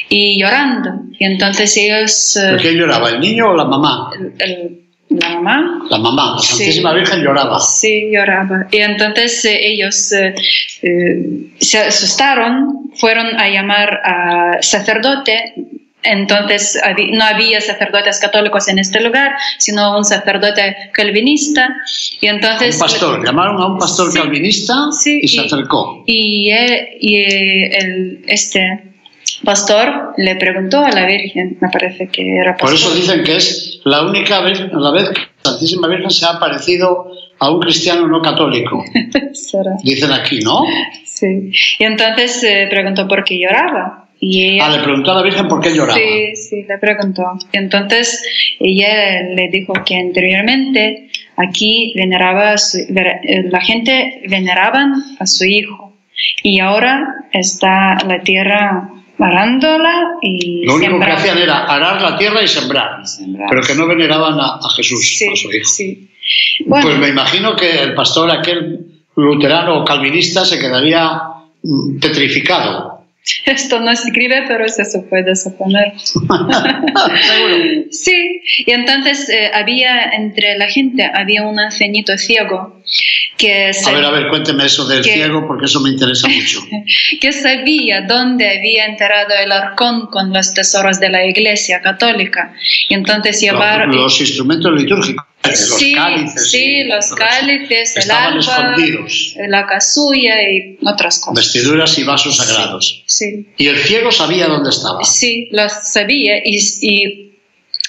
y 0.09 0.41
llorando. 0.41 0.91
Y 1.19 1.25
entonces 1.25 1.77
ellos... 1.77 2.37
Eh, 2.37 2.57
¿Quién 2.61 2.77
lloraba, 2.77 3.11
el 3.11 3.21
niño 3.21 3.51
o 3.51 3.57
la 3.57 3.65
mamá? 3.65 4.11
la 5.09 5.31
mamá. 5.31 5.87
La 5.91 5.99
mamá, 5.99 6.35
la 6.37 6.43
Santísima 6.43 6.93
Virgen 6.93 7.23
lloraba. 7.23 7.61
Sí, 7.61 8.11
lloraba. 8.13 8.67
Y 8.71 8.79
entonces 8.79 9.45
eh, 9.45 9.59
ellos 9.61 10.13
eh, 10.13 10.35
eh, 10.83 11.51
se 11.59 11.79
asustaron, 11.79 12.88
fueron 12.99 13.40
a 13.40 13.49
llamar 13.49 14.00
a 14.05 14.59
sacerdote. 14.62 15.55
Entonces 16.02 16.81
no 17.12 17.25
había 17.25 17.61
sacerdotes 17.61 18.21
católicos 18.21 18.69
en 18.69 18.78
este 18.78 19.00
lugar, 19.00 19.33
sino 19.59 19.97
un 19.99 20.05
sacerdote 20.05 20.76
calvinista. 20.93 21.69
Y 22.21 22.28
entonces, 22.28 22.76
un 22.76 22.81
pastor, 22.81 23.25
llamaron 23.25 23.61
a 23.61 23.67
un 23.67 23.78
pastor 23.78 24.14
calvinista 24.14 24.75
y, 25.05 25.26
se 25.26 25.40
acercó. 25.40 26.05
Y, 26.07 26.52
y 27.00 27.17
el, 27.17 28.25
este 28.26 28.88
pastor 29.45 30.14
le 30.17 30.37
preguntó 30.37 30.78
a 30.78 30.90
la 30.90 31.07
Virgen, 31.07 31.59
me 31.61 31.69
parece 31.69 32.09
que 32.09 32.37
era 32.37 32.52
pastor. 32.52 32.69
Por 32.69 32.75
eso 32.75 32.95
dicen 32.95 33.25
que 33.25 33.37
es 33.37 33.81
la 33.85 34.02
única 34.07 34.40
vez, 34.40 34.61
la 34.73 34.90
vez 34.90 35.11
que 35.11 35.21
la 35.45 35.50
Santísima 35.50 35.88
Virgen 35.88 36.11
se 36.11 36.26
ha 36.26 36.38
parecido 36.38 37.11
a 37.40 37.50
un 37.50 37.61
cristiano 37.61 38.07
no 38.07 38.21
católico. 38.21 38.85
dicen 39.83 40.12
aquí, 40.12 40.40
¿no? 40.40 40.64
Sí. 41.19 41.51
Y 41.79 41.85
entonces 41.85 42.43
eh, 42.45 42.67
preguntó 42.71 43.09
por 43.09 43.25
qué 43.25 43.39
lloraba. 43.39 44.09
Y 44.21 44.59
ah, 44.61 44.69
le 44.69 44.83
preguntó 44.83 45.13
a 45.13 45.15
la 45.17 45.23
Virgen 45.23 45.47
por 45.47 45.61
qué 45.61 45.75
lloraba. 45.75 45.99
Sí, 45.99 46.35
sí, 46.35 46.65
le 46.69 46.79
preguntó. 46.79 47.23
Y 47.53 47.57
entonces 47.57 48.57
ella 48.59 49.23
le 49.35 49.49
dijo 49.51 49.73
que 49.85 49.97
anteriormente 49.97 51.09
aquí 51.37 51.93
veneraba 51.97 52.55
la 52.89 53.61
gente 53.61 54.23
veneraban 54.29 54.95
a 55.21 55.27
su 55.27 55.45
hijo 55.45 55.97
y 56.43 56.59
ahora 56.59 57.27
está 57.33 57.97
la 58.07 58.21
tierra 58.23 58.91
arándola 59.19 60.17
y 60.23 60.65
Lo 60.67 60.77
único 60.77 60.99
que 60.99 61.11
hacían 61.11 61.39
era 61.39 61.65
arar 61.65 62.01
la 62.01 62.17
tierra 62.17 62.43
y 62.43 62.49
sembrar, 62.49 63.03
pero 63.49 63.63
que 63.63 63.75
no 63.75 63.87
veneraban 63.87 64.39
a, 64.39 64.59
Jesús, 64.77 65.23
a 65.33 65.37
su 65.37 65.53
hijo. 65.53 65.71
Pues 66.69 66.99
me 66.99 67.09
imagino 67.09 67.57
que 67.57 67.83
el 67.83 67.95
pastor 67.95 68.31
aquel 68.31 68.88
luterano 69.19 69.83
o 69.83 69.85
calvinista 69.85 70.45
se 70.45 70.59
quedaría 70.59 71.21
mm, 71.63 71.99
petrificado. 71.99 72.99
Esto 73.47 73.81
no 73.81 73.91
escribe, 73.91 74.45
pero 74.49 74.65
eso 74.65 74.85
se 74.85 75.01
puede 75.01 75.35
suponer. 75.37 75.93
sí, 77.91 78.41
y 78.67 78.71
entonces 78.71 79.29
eh, 79.29 79.51
había 79.53 80.11
entre 80.11 80.57
la 80.57 80.69
gente, 80.69 81.11
había 81.13 81.43
un 81.43 81.59
ancianito 81.59 82.17
ciego 82.17 82.81
que... 83.37 83.71
a 83.87 83.91
ver, 83.93 84.05
a 84.05 84.11
ver, 84.11 84.29
cuénteme 84.29 84.65
eso 84.65 84.87
del 84.87 85.05
ciego 85.05 85.47
porque 85.47 85.67
eso 85.67 85.81
me 85.81 85.91
interesa 85.91 86.27
mucho. 86.35 86.61
que 87.21 87.33
sabía 87.33 88.03
dónde 88.03 88.49
había 88.59 88.87
enterrado 88.87 89.35
el 89.43 89.53
arcón 89.53 90.07
con 90.07 90.33
los 90.33 90.55
tesoros 90.55 90.99
de 90.99 91.11
la 91.11 91.27
iglesia 91.27 91.81
católica. 91.83 92.55
Y 92.89 92.95
entonces 92.95 93.41
llevar... 93.41 93.89
los 93.89 94.21
instrumentos 94.21 94.73
litúrgicos 94.73 95.27
sí, 95.45 95.95
sí, 96.37 96.85
los 96.85 97.12
cálices, 97.12 97.97
el 97.97 98.11
alba, 98.11 98.76
la 99.49 99.66
casulla 99.66 100.42
y 100.42 100.78
otras 100.85 101.21
cosas. 101.21 101.45
Vestiduras 101.45 101.99
y 101.99 102.04
vasos 102.04 102.37
sagrados. 102.37 103.02
Sí. 103.07 103.47
¿Y 103.57 103.68
el 103.68 103.78
ciego 103.78 104.11
sabía 104.12 104.47
dónde 104.47 104.71
estaba? 104.71 105.04
Sí, 105.04 105.49
lo 105.52 105.68
sabía 105.68 106.42
y, 106.45 107.33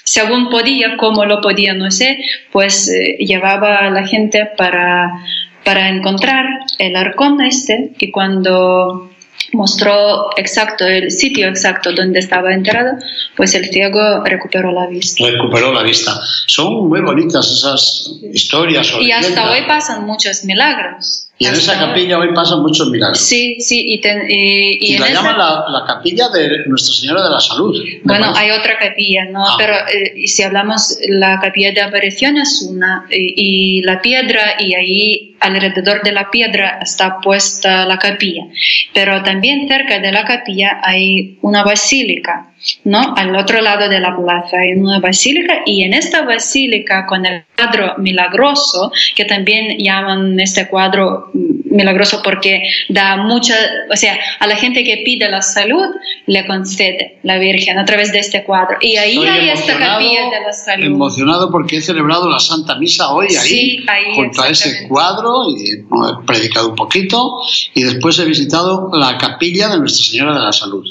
según 0.04 0.50
podía, 0.50 0.96
como 0.96 1.24
lo 1.24 1.40
podía, 1.40 1.74
no 1.74 1.90
sé, 1.90 2.18
pues 2.52 2.88
eh, 2.88 3.16
llevaba 3.20 3.78
a 3.78 3.90
la 3.90 4.06
gente 4.06 4.46
para, 4.56 5.10
para 5.64 5.88
encontrar 5.88 6.46
el 6.78 6.96
arcón 6.96 7.40
este 7.42 7.90
y 7.98 8.10
cuando 8.10 9.09
mostró 9.52 10.30
exacto 10.36 10.86
el 10.86 11.10
sitio 11.10 11.48
exacto 11.48 11.92
donde 11.92 12.18
estaba 12.18 12.52
enterrado, 12.52 12.98
pues 13.36 13.54
el 13.54 13.66
ciego 13.70 14.22
recuperó 14.24 14.72
la 14.72 14.86
vista. 14.86 15.24
Recuperó 15.26 15.72
la 15.72 15.82
vista. 15.82 16.20
Son 16.46 16.88
muy 16.88 17.00
bonitas 17.00 17.50
esas 17.50 18.10
historias. 18.32 18.92
Y 19.00 19.12
hasta 19.12 19.50
hoy 19.50 19.60
pasan 19.66 20.06
muchos 20.06 20.44
milagros. 20.44 21.29
Y 21.42 21.46
en 21.46 21.54
esa 21.54 21.78
capilla 21.78 22.18
hoy 22.18 22.34
pasan 22.34 22.60
muchos 22.60 22.90
milagros. 22.90 23.18
Sí, 23.18 23.56
sí. 23.60 23.80
Y, 23.88 23.98
y, 24.78 24.98
la 24.98 25.08
llaman 25.08 25.38
la, 25.38 25.84
capilla 25.86 26.28
de 26.28 26.66
Nuestra 26.66 26.94
Señora 26.94 27.22
de 27.24 27.30
la 27.30 27.40
Salud. 27.40 27.74
Bueno, 28.04 28.30
hay 28.36 28.50
otra 28.50 28.78
capilla, 28.78 29.24
¿no? 29.24 29.46
Ah. 29.46 29.54
Pero 29.56 29.72
eh, 29.72 30.26
si 30.26 30.42
hablamos, 30.42 30.98
la 31.08 31.40
capilla 31.40 31.72
de 31.72 31.80
aparición 31.80 32.36
es 32.36 32.68
una, 32.70 33.06
y, 33.08 33.80
la 33.84 34.02
piedra, 34.02 34.56
y 34.58 34.74
ahí 34.74 35.36
alrededor 35.40 36.02
de 36.02 36.12
la 36.12 36.30
piedra 36.30 36.78
está 36.82 37.20
puesta 37.22 37.86
la 37.86 37.98
capilla. 37.98 38.42
Pero 38.92 39.22
también 39.22 39.66
cerca 39.66 39.98
de 39.98 40.12
la 40.12 40.26
capilla 40.26 40.78
hay 40.82 41.38
una 41.40 41.64
basílica. 41.64 42.52
¿No? 42.84 43.14
Al 43.16 43.34
otro 43.36 43.60
lado 43.60 43.88
de 43.88 44.00
la 44.00 44.16
plaza 44.16 44.58
hay 44.58 44.72
una 44.72 45.00
basílica 45.00 45.62
y 45.66 45.82
en 45.82 45.94
esta 45.94 46.22
basílica 46.22 47.06
con 47.06 47.26
el 47.26 47.44
cuadro 47.56 47.94
milagroso, 47.98 48.92
que 49.14 49.24
también 49.24 49.78
llaman 49.78 50.38
este 50.40 50.68
cuadro 50.68 51.30
milagroso 51.70 52.20
porque 52.22 52.62
da 52.88 53.16
mucha, 53.16 53.54
o 53.90 53.96
sea, 53.96 54.18
a 54.38 54.46
la 54.46 54.56
gente 54.56 54.84
que 54.84 55.02
pide 55.04 55.30
la 55.30 55.40
salud 55.40 55.86
le 56.26 56.46
concede 56.46 57.18
la 57.22 57.38
Virgen 57.38 57.78
a 57.78 57.84
través 57.84 58.12
de 58.12 58.18
este 58.18 58.44
cuadro. 58.44 58.76
Y 58.80 58.96
ahí 58.96 59.18
hay 59.18 59.50
esta 59.50 59.78
capilla 59.78 60.30
de 60.30 60.40
la 60.44 60.52
salud. 60.52 60.86
Emocionado 60.86 61.50
porque 61.50 61.76
he 61.76 61.80
celebrado 61.80 62.28
la 62.28 62.38
Santa 62.38 62.76
Misa 62.76 63.12
hoy 63.12 63.28
ahí, 63.36 63.84
junto 64.14 64.42
a 64.42 64.48
ese 64.48 64.88
cuadro 64.88 65.44
y 65.48 65.70
he 65.70 66.26
predicado 66.26 66.70
un 66.70 66.76
poquito 66.76 67.40
y 67.74 67.84
después 67.84 68.18
he 68.18 68.24
visitado 68.24 68.90
la 68.92 69.16
capilla 69.18 69.68
de 69.68 69.78
Nuestra 69.78 70.04
Señora 70.04 70.34
de 70.34 70.40
la 70.40 70.52
Salud. 70.52 70.84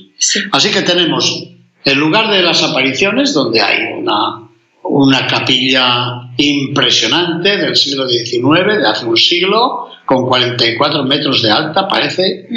Así 0.52 0.70
que 0.72 0.82
tenemos 0.82 1.59
el 1.86 1.98
lugar 1.98 2.30
de 2.30 2.42
las 2.42 2.64
apariciones, 2.64 3.34
donde 3.34 3.62
hay 3.62 3.94
una, 3.94 4.48
una 4.84 5.28
capilla 5.28 6.30
impresionante 6.38 7.58
del 7.58 7.76
siglo 7.76 8.08
XIX, 8.08 8.78
de 8.78 8.88
hace 8.88 9.06
un 9.06 9.18
siglo, 9.18 9.90
con 10.06 10.28
44 10.28 11.04
metros 11.04 11.42
de 11.42 11.52
alta, 11.52 11.88
parece, 11.88 12.48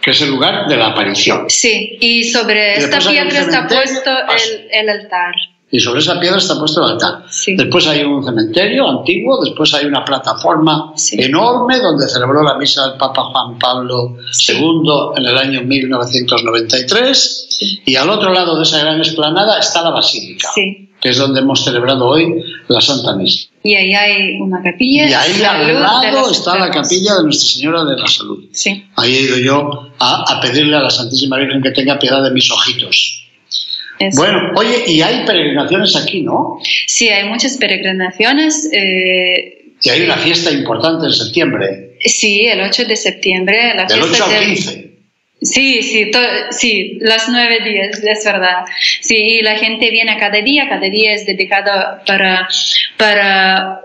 que 0.00 0.10
es 0.10 0.20
el 0.22 0.30
lugar 0.30 0.66
de 0.68 0.76
la 0.76 0.88
aparición. 0.88 1.48
Sí, 1.48 1.98
y 2.00 2.24
sobre 2.24 2.76
esta 2.76 2.98
piedra 2.98 3.40
está 3.40 3.66
puesto 3.66 4.10
el, 4.10 4.68
el 4.70 4.88
altar 4.88 5.34
y 5.74 5.80
sobre 5.80 6.00
esa 6.00 6.20
piedra 6.20 6.36
está 6.36 6.58
puesto 6.58 6.84
el 6.84 6.92
altar. 6.92 7.24
Después 7.56 7.86
hay 7.86 8.04
un 8.04 8.22
cementerio 8.22 8.86
antiguo, 8.90 9.42
después 9.42 9.72
hay 9.72 9.86
una 9.86 10.04
plataforma 10.04 10.92
enorme 11.12 11.80
donde 11.80 12.06
celebró 12.08 12.42
la 12.42 12.58
misa 12.58 12.92
el 12.92 12.98
Papa 12.98 13.24
Juan 13.24 13.58
Pablo 13.58 14.18
II 14.48 14.90
en 15.16 15.24
el 15.24 15.38
año 15.38 15.62
1993 15.62 17.48
y 17.86 17.96
al 17.96 18.10
otro 18.10 18.34
lado 18.34 18.58
de 18.58 18.64
esa 18.64 18.80
gran 18.80 19.00
esplanada 19.00 19.58
está 19.58 19.82
la 19.82 19.90
basílica, 19.90 20.50
que 20.54 21.08
es 21.08 21.16
donde 21.16 21.40
hemos 21.40 21.64
celebrado 21.64 22.06
hoy 22.06 22.44
la 22.68 22.80
Santa 22.82 23.16
Misa. 23.16 23.48
Y 23.64 23.74
ahí 23.74 23.94
hay 23.94 24.40
una 24.42 24.62
capilla. 24.62 25.08
Y 25.08 25.12
ahí 25.14 25.42
al 25.42 25.80
lado 25.80 26.30
está 26.30 26.58
la 26.58 26.70
capilla 26.70 27.14
de 27.14 27.22
Nuestra 27.22 27.48
Señora 27.48 27.84
de 27.84 27.96
la 27.96 28.08
Salud. 28.08 28.44
Ahí 28.96 29.14
he 29.14 29.22
ido 29.22 29.38
yo 29.38 29.88
a, 29.98 30.34
a 30.34 30.40
pedirle 30.42 30.76
a 30.76 30.80
la 30.80 30.90
Santísima 30.90 31.38
Virgen 31.38 31.62
que 31.62 31.70
tenga 31.70 31.98
piedad 31.98 32.22
de 32.22 32.30
mis 32.30 32.50
ojitos. 32.50 33.21
Bueno, 34.16 34.52
oye, 34.56 34.84
y 34.86 35.02
hay 35.02 35.24
peregrinaciones 35.24 35.96
aquí, 35.96 36.22
¿no? 36.22 36.58
Sí, 36.86 37.08
hay 37.08 37.28
muchas 37.28 37.56
peregrinaciones. 37.56 38.68
Eh, 38.72 39.62
y 39.82 39.90
hay 39.90 40.02
una 40.02 40.16
fiesta 40.16 40.50
importante 40.50 41.06
en 41.06 41.12
septiembre. 41.12 41.96
Sí, 42.00 42.46
el 42.46 42.60
8 42.60 42.84
de 42.84 42.96
septiembre. 42.96 43.74
La 43.74 43.84
del 43.84 44.02
8 44.02 44.24
al 44.24 44.44
15. 44.44 44.92
Sí, 45.42 45.82
sí, 45.82 46.10
sí, 46.50 46.98
las 47.00 47.28
nueve 47.28 47.58
días, 47.64 48.00
es 48.00 48.24
verdad. 48.24 48.64
Sí, 49.00 49.16
y 49.16 49.42
la 49.42 49.56
gente 49.56 49.90
viene 49.90 50.16
cada 50.16 50.40
día, 50.40 50.68
cada 50.68 50.88
día 50.88 51.14
es 51.14 51.26
dedicado 51.26 51.98
para, 52.06 52.48
para 52.96 53.80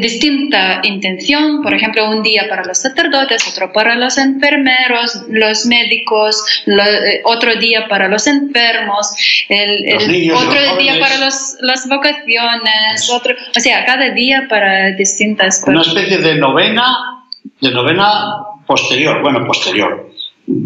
distinta 0.00 0.80
intención, 0.82 1.62
por 1.62 1.74
ejemplo, 1.74 2.10
un 2.10 2.22
día 2.22 2.46
para 2.48 2.64
los 2.64 2.78
sacerdotes, 2.78 3.46
otro 3.48 3.72
para 3.72 3.94
los 3.94 4.18
enfermeros, 4.18 5.22
los 5.28 5.66
médicos, 5.66 6.44
eh, 6.66 7.22
otro 7.24 7.56
día 7.56 7.86
para 7.88 8.08
los 8.08 8.26
enfermos, 8.26 9.14
el, 9.48 10.30
otro 10.32 10.76
día 10.76 10.98
para 11.00 11.18
los, 11.18 11.56
las 11.60 11.88
vocaciones, 11.88 13.10
otro, 13.10 13.34
o 13.56 13.60
sea, 13.60 13.84
cada 13.84 14.10
día 14.10 14.46
para 14.48 14.92
distintas 14.92 15.60
cosas. 15.60 15.88
Una 15.88 16.00
especie 16.00 16.18
de 16.18 16.36
novena, 16.36 17.24
de 17.60 17.70
novena 17.70 18.36
posterior, 18.66 19.22
bueno, 19.22 19.46
posterior, 19.46 20.10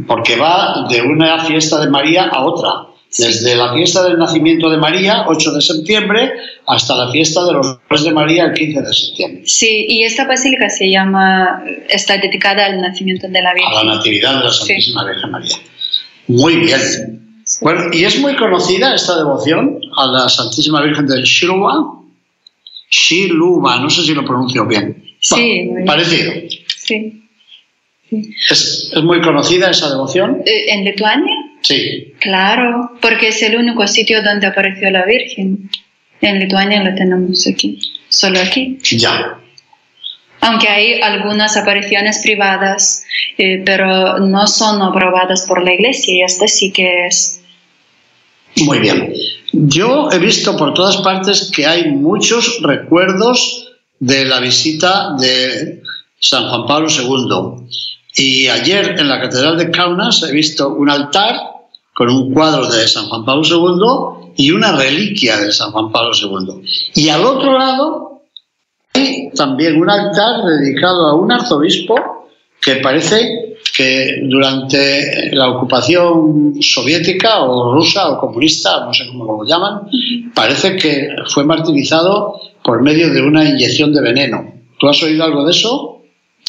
porque 0.06 0.36
va 0.36 0.86
de 0.88 1.02
una 1.02 1.44
fiesta 1.44 1.80
de 1.80 1.90
María 1.90 2.24
a 2.24 2.44
otra 2.44 2.87
desde 3.16 3.56
la 3.56 3.72
fiesta 3.72 4.02
del 4.04 4.18
nacimiento 4.18 4.68
de 4.68 4.76
María, 4.76 5.24
8 5.26 5.52
de 5.52 5.60
septiembre, 5.60 6.32
hasta 6.66 6.94
la 6.94 7.10
fiesta 7.10 7.44
de 7.46 7.52
los 7.54 7.78
Reyes 7.88 8.04
de 8.04 8.12
María, 8.12 8.44
el 8.44 8.52
15 8.52 8.82
de 8.82 8.92
septiembre. 8.92 9.42
Sí, 9.46 9.86
y 9.88 10.02
esta 10.02 10.26
basílica 10.26 10.68
se 10.68 10.90
llama, 10.90 11.62
está 11.88 12.18
dedicada 12.18 12.66
al 12.66 12.80
nacimiento 12.80 13.28
de 13.28 13.42
la 13.42 13.54
Virgen. 13.54 13.72
A 13.72 13.84
la 13.84 13.94
Natividad 13.96 14.38
de 14.38 14.44
la 14.44 14.50
Santísima 14.50 15.04
Virgen 15.04 15.30
María. 15.30 15.56
Muy 16.26 16.56
bien. 16.56 17.42
Bueno, 17.62 17.84
y 17.92 18.04
es 18.04 18.18
muy 18.20 18.36
conocida 18.36 18.94
esta 18.94 19.16
devoción 19.16 19.80
a 19.96 20.06
la 20.06 20.28
Santísima 20.28 20.82
Virgen 20.82 21.06
de 21.06 21.22
Shiluba. 21.22 21.94
Shiluba, 22.90 23.80
no 23.80 23.88
sé 23.88 24.02
si 24.02 24.14
lo 24.14 24.24
pronuncio 24.24 24.66
bien. 24.66 25.02
Sí, 25.20 25.68
Bueno, 25.70 25.86
parecido. 25.86 26.32
Sí. 26.76 27.27
¿Es, 28.10 28.90
es 28.94 29.02
muy 29.02 29.20
conocida 29.20 29.70
esa 29.70 29.90
devoción? 29.90 30.42
Eh, 30.46 30.72
¿En 30.72 30.84
Lituania? 30.84 31.34
Sí. 31.62 32.14
Claro, 32.20 32.92
porque 33.00 33.28
es 33.28 33.42
el 33.42 33.56
único 33.56 33.86
sitio 33.86 34.22
donde 34.22 34.46
apareció 34.46 34.90
la 34.90 35.04
Virgen. 35.04 35.70
En 36.20 36.40
Lituania 36.40 36.82
la 36.82 36.94
tenemos 36.94 37.46
aquí, 37.46 37.80
solo 38.08 38.40
aquí. 38.40 38.78
Ya. 38.82 39.38
Aunque 40.40 40.68
hay 40.68 41.00
algunas 41.00 41.56
apariciones 41.56 42.20
privadas, 42.22 43.04
eh, 43.36 43.62
pero 43.64 44.18
no 44.18 44.46
son 44.46 44.80
aprobadas 44.82 45.46
por 45.46 45.62
la 45.62 45.74
iglesia 45.74 46.14
y 46.14 46.22
esta 46.22 46.46
sí 46.46 46.72
que 46.72 47.06
es. 47.06 47.42
Muy 48.64 48.78
bien. 48.78 49.12
Yo 49.52 50.10
he 50.12 50.18
visto 50.18 50.56
por 50.56 50.74
todas 50.74 50.98
partes 50.98 51.50
que 51.54 51.66
hay 51.66 51.90
muchos 51.90 52.60
recuerdos 52.62 53.68
de 53.98 54.24
la 54.24 54.40
visita 54.40 55.16
de 55.18 55.82
San 56.20 56.48
Juan 56.48 56.66
Pablo 56.66 56.88
II. 56.88 57.66
Y 58.16 58.48
ayer 58.48 58.96
en 58.98 59.08
la 59.08 59.20
Catedral 59.20 59.58
de 59.58 59.70
Kaunas 59.70 60.22
he 60.22 60.32
visto 60.32 60.68
un 60.70 60.90
altar 60.90 61.36
con 61.94 62.08
un 62.08 62.32
cuadro 62.32 62.68
de 62.68 62.86
San 62.86 63.06
Juan 63.06 63.24
Pablo 63.24 63.42
II 63.44 64.32
y 64.36 64.50
una 64.52 64.72
reliquia 64.72 65.36
de 65.38 65.52
San 65.52 65.72
Juan 65.72 65.90
Pablo 65.90 66.12
II. 66.14 66.62
Y 66.94 67.08
al 67.08 67.24
otro 67.24 67.58
lado 67.58 68.22
hay 68.94 69.30
también 69.34 69.80
un 69.80 69.90
altar 69.90 70.44
dedicado 70.44 71.06
a 71.06 71.14
un 71.14 71.30
arzobispo 71.32 71.96
que 72.60 72.76
parece 72.76 73.56
que 73.76 74.20
durante 74.24 75.30
la 75.32 75.50
ocupación 75.50 76.54
soviética 76.60 77.42
o 77.42 77.74
rusa 77.74 78.10
o 78.10 78.18
comunista, 78.18 78.84
no 78.84 78.92
sé 78.92 79.06
cómo 79.08 79.24
lo 79.24 79.44
llaman, 79.44 79.88
parece 80.34 80.76
que 80.76 81.10
fue 81.26 81.44
martirizado 81.44 82.40
por 82.62 82.82
medio 82.82 83.12
de 83.12 83.22
una 83.22 83.44
inyección 83.44 83.92
de 83.92 84.02
veneno. 84.02 84.52
¿Tú 84.78 84.88
has 84.88 85.02
oído 85.02 85.24
algo 85.24 85.44
de 85.44 85.50
eso? 85.50 85.97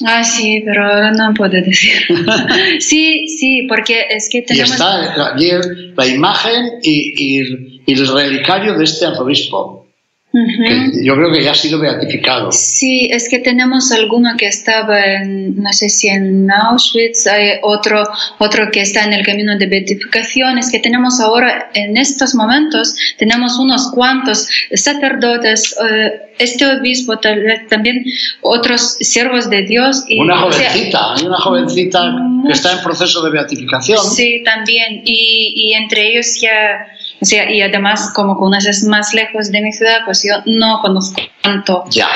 Ah, 0.06 0.24
sí, 0.24 0.62
pero 0.66 0.86
ahora 0.86 1.12
no 1.12 1.34
puedo 1.34 1.52
decir. 1.52 1.92
sí, 2.80 3.28
sí, 3.28 3.64
porque 3.68 4.06
es 4.10 4.30
que 4.30 4.40
Y 4.40 4.42
tenemos... 4.44 4.72
está 4.72 5.34
allí 5.34 5.52
la 5.96 6.08
imagen 6.08 6.66
y, 6.84 7.14
y- 7.42 7.82
y 7.86 7.94
el 7.94 8.08
relicario 8.08 8.78
de 8.78 8.84
este 8.84 9.06
arzobispo, 9.08 9.88
Ujú. 10.32 10.64
que 10.64 11.04
yo 11.04 11.16
creo 11.16 11.32
que 11.32 11.44
ya 11.44 11.52
ha 11.52 11.56
sido 11.56 11.80
beatificado. 11.80 12.52
Sí, 12.52 13.10
es 13.12 13.28
que 13.30 13.40
tenemos 13.40 13.92
alguno 13.92 14.30
que 14.38 14.46
estaba 14.46 15.04
en, 15.04 15.56
no 15.56 15.74
sé 15.74 15.90
si 15.90 16.08
en 16.08 16.50
Auschwitz, 16.52 17.26
hay 17.26 17.54
otro, 17.64 18.04
otro 18.38 18.70
que 18.72 18.82
está 18.82 19.06
en 19.06 19.14
el 19.14 19.26
camino 19.26 19.58
de 19.58 19.66
beatificación. 19.66 20.60
Es 20.60 20.72
que 20.72 20.78
tenemos 20.80 21.20
ahora, 21.20 21.72
en 21.74 21.98
estos 21.98 22.36
momentos, 22.36 22.94
tenemos 23.18 23.58
unos 23.58 23.92
cuantos 23.92 24.48
sacerdotes, 24.72 25.76
eh, 25.84 26.22
este 26.38 26.66
obispo, 26.68 27.18
tal 27.18 27.42
vez 27.42 27.68
también 27.68 28.06
otros 28.42 28.98
siervos 29.00 29.50
de 29.50 29.64
Dios. 29.64 30.04
Y, 30.08 30.20
Una 30.20 30.46
o 30.46 30.52
sea, 30.52 30.70
jovencita, 30.70 31.14
hay 31.16 31.26
una 31.26 31.40
jovencita 31.40 32.16
que 32.46 32.54
está 32.54 32.74
en 32.74 32.84
proceso 32.84 33.24
de 33.24 33.32
beatificación. 33.32 34.00
Sí, 34.04 34.44
también. 34.46 35.02
Y, 35.06 35.54
y 35.56 35.74
entre 35.74 36.12
ellos 36.12 36.40
ya, 36.40 36.88
o 37.22 37.26
sea, 37.26 37.52
y 37.52 37.62
además 37.62 38.12
como 38.16 38.38
conoces 38.38 38.84
más 38.86 39.14
lejos 39.14 39.52
de 39.52 39.62
mi 39.62 39.72
ciudad, 39.74 40.00
pues 40.06 40.24
yo 40.24 40.36
no 40.46 40.80
conozco 40.82 41.22
tanto. 41.42 41.84
Ya. 41.90 42.08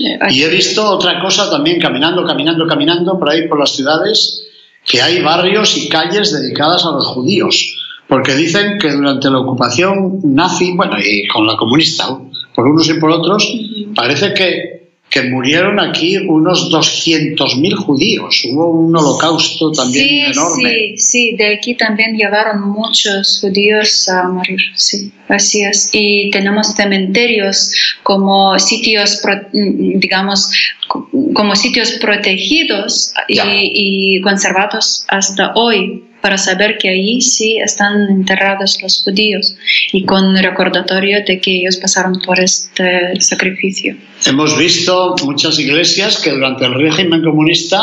eh, 0.00 0.18
Y 0.30 0.42
he 0.42 0.48
visto 0.48 0.84
otra 0.84 1.20
cosa 1.20 1.50
también 1.50 1.80
caminando, 1.80 2.24
caminando, 2.26 2.66
caminando 2.66 3.18
por 3.18 3.30
ahí 3.30 3.46
por 3.46 3.60
las 3.60 3.70
ciudades, 3.70 4.44
que 4.84 5.00
hay 5.00 5.22
barrios 5.22 5.76
y 5.76 5.88
calles 5.88 6.32
dedicadas 6.32 6.84
a 6.84 6.90
los 6.90 7.06
judíos, 7.06 7.74
porque 8.08 8.34
dicen 8.34 8.78
que 8.78 8.90
durante 8.90 9.30
la 9.30 9.38
ocupación 9.38 10.20
nazi, 10.24 10.72
bueno, 10.76 10.96
y 10.98 11.26
con 11.28 11.46
la 11.46 11.56
comunista, 11.56 12.18
por 12.54 12.66
unos 12.66 12.88
y 12.88 12.94
por 12.94 13.10
otros, 13.10 13.48
parece 13.94 14.34
que, 14.34 14.73
que 15.14 15.22
murieron 15.30 15.78
aquí 15.78 16.16
unos 16.26 16.70
200.000 16.72 17.74
judíos. 17.76 18.42
Hubo 18.50 18.70
un 18.70 18.96
holocausto 18.96 19.70
también 19.70 20.04
sí, 20.08 20.20
enorme. 20.32 20.70
Sí, 20.70 20.98
sí, 20.98 21.36
de 21.36 21.54
aquí 21.54 21.76
también 21.76 22.16
llevaron 22.16 22.68
muchos 22.68 23.38
judíos 23.40 24.08
a 24.08 24.24
morir, 24.28 24.58
sí, 24.74 25.12
así 25.28 25.62
es. 25.62 25.88
Y 25.92 26.30
tenemos 26.30 26.74
cementerios 26.74 27.72
como 28.02 28.58
sitios, 28.58 29.20
pro- 29.22 29.46
digamos, 29.52 30.50
co- 30.88 31.08
como 31.32 31.54
sitios 31.54 31.92
protegidos 31.92 33.12
y 33.28 34.20
conservados 34.22 35.04
hasta 35.08 35.52
hoy 35.54 36.02
para 36.24 36.38
saber 36.38 36.78
que 36.78 36.88
allí 36.88 37.20
sí 37.20 37.58
están 37.58 38.08
enterrados 38.08 38.78
los 38.80 39.04
judíos 39.04 39.54
y 39.92 40.06
con 40.06 40.34
recordatorio 40.34 41.22
de 41.22 41.38
que 41.38 41.50
ellos 41.58 41.76
pasaron 41.76 42.18
por 42.24 42.40
este 42.40 43.20
sacrificio. 43.20 43.94
Hemos 44.24 44.56
visto 44.56 45.16
muchas 45.22 45.58
iglesias 45.58 46.18
que 46.22 46.30
durante 46.30 46.64
el 46.64 46.76
régimen 46.76 47.22
comunista 47.22 47.78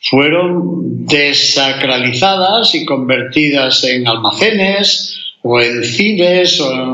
fueron 0.00 1.04
desacralizadas 1.04 2.74
y 2.74 2.86
convertidas 2.86 3.84
en 3.84 4.08
almacenes 4.08 5.23
o 5.46 5.60
en 5.60 5.84
cines 5.84 6.58
o 6.58 6.72
en 6.72 6.88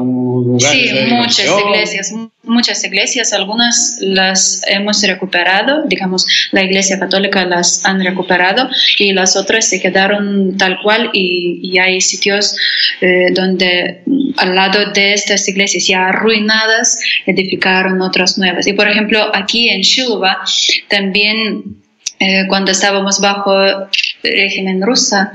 lugares 0.44 0.72
Sí, 0.72 0.88
de 0.92 1.06
muchas 1.06 1.46
iglesias, 1.64 2.14
muchas 2.42 2.84
iglesias, 2.84 3.32
algunas 3.32 3.98
las 4.00 4.62
hemos 4.66 5.00
recuperado, 5.02 5.84
digamos, 5.86 6.26
la 6.50 6.64
iglesia 6.64 6.98
católica 6.98 7.44
las 7.44 7.84
han 7.86 8.02
recuperado 8.02 8.68
y 8.98 9.12
las 9.12 9.36
otras 9.36 9.68
se 9.68 9.80
quedaron 9.80 10.56
tal 10.58 10.78
cual 10.82 11.10
y, 11.12 11.60
y 11.62 11.78
hay 11.78 12.00
sitios 12.00 12.56
eh, 13.00 13.26
donde 13.32 14.02
mm, 14.06 14.32
al 14.38 14.56
lado 14.56 14.90
de 14.92 15.12
estas 15.12 15.48
iglesias 15.48 15.86
ya 15.86 16.08
arruinadas 16.08 16.98
edificaron 17.26 18.02
otras 18.02 18.36
nuevas. 18.36 18.66
Y 18.66 18.72
por 18.72 18.88
ejemplo, 18.88 19.30
aquí 19.32 19.68
en 19.68 19.82
Shiluva 19.82 20.38
también 20.88 21.79
eh, 22.20 22.44
cuando 22.48 22.70
estábamos 22.70 23.20
bajo 23.20 23.52
régimen 24.22 24.82
rusa, 24.82 25.32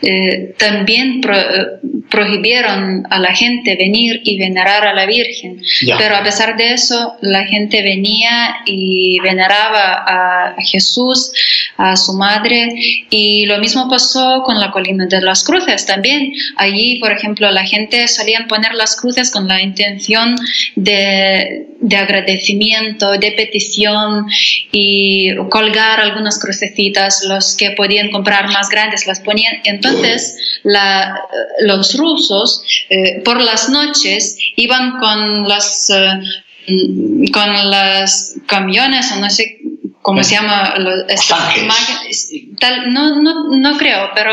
eh, 0.00 0.54
también 0.56 1.20
pro- 1.20 1.36
eh, 1.36 1.66
prohibieron 2.08 3.04
a 3.10 3.18
la 3.18 3.34
gente 3.34 3.76
venir 3.76 4.20
y 4.24 4.38
venerar 4.38 4.86
a 4.86 4.94
la 4.94 5.04
Virgen. 5.06 5.60
Ya. 5.84 5.96
Pero 5.98 6.16
a 6.16 6.22
pesar 6.22 6.56
de 6.56 6.72
eso, 6.72 7.16
la 7.20 7.44
gente 7.44 7.82
venía 7.82 8.56
y 8.64 9.18
veneraba 9.20 10.04
a 10.06 10.54
Jesús, 10.62 11.32
a 11.76 11.96
su 11.96 12.12
madre, 12.14 12.68
y 13.10 13.44
lo 13.46 13.58
mismo 13.58 13.88
pasó 13.90 14.42
con 14.44 14.58
la 14.60 14.70
colina 14.70 15.06
de 15.06 15.20
las 15.20 15.44
cruces 15.44 15.84
también. 15.86 16.32
Allí, 16.56 16.98
por 17.00 17.12
ejemplo, 17.12 17.50
la 17.50 17.64
gente 17.64 18.06
solían 18.08 18.46
poner 18.46 18.74
las 18.74 18.96
cruces 19.00 19.30
con 19.30 19.46
la 19.48 19.60
intención 19.60 20.36
de, 20.76 21.66
de 21.80 21.96
agradecimiento, 21.96 23.18
de 23.18 23.32
petición 23.32 24.26
y 24.72 25.34
colgar 25.50 26.00
algunas 26.28 26.38
crucecitas, 26.40 27.22
los 27.24 27.56
que 27.56 27.70
podían 27.72 28.10
comprar 28.10 28.48
más 28.48 28.68
grandes 28.68 29.06
las 29.06 29.20
ponían. 29.20 29.54
Entonces, 29.64 30.36
la- 30.64 31.20
los 31.60 31.94
rusos 31.96 32.62
eh, 32.90 33.20
por 33.24 33.40
las 33.40 33.68
noches 33.68 34.36
iban 34.56 34.98
con 34.98 35.48
las, 35.48 35.90
eh, 35.90 36.20
mm, 36.68 37.26
con 37.32 37.70
las 37.70 38.34
camiones, 38.46 39.10
o 39.12 39.16
no 39.16 39.30
sé 39.30 39.58
cómo 40.02 40.22
se 40.24 40.36
llama, 40.36 40.74
máquinas, 41.66 42.30
tal, 42.60 42.92
no, 42.94 43.20
no, 43.20 43.56
no 43.56 43.76
creo, 43.76 44.08
pero 44.14 44.30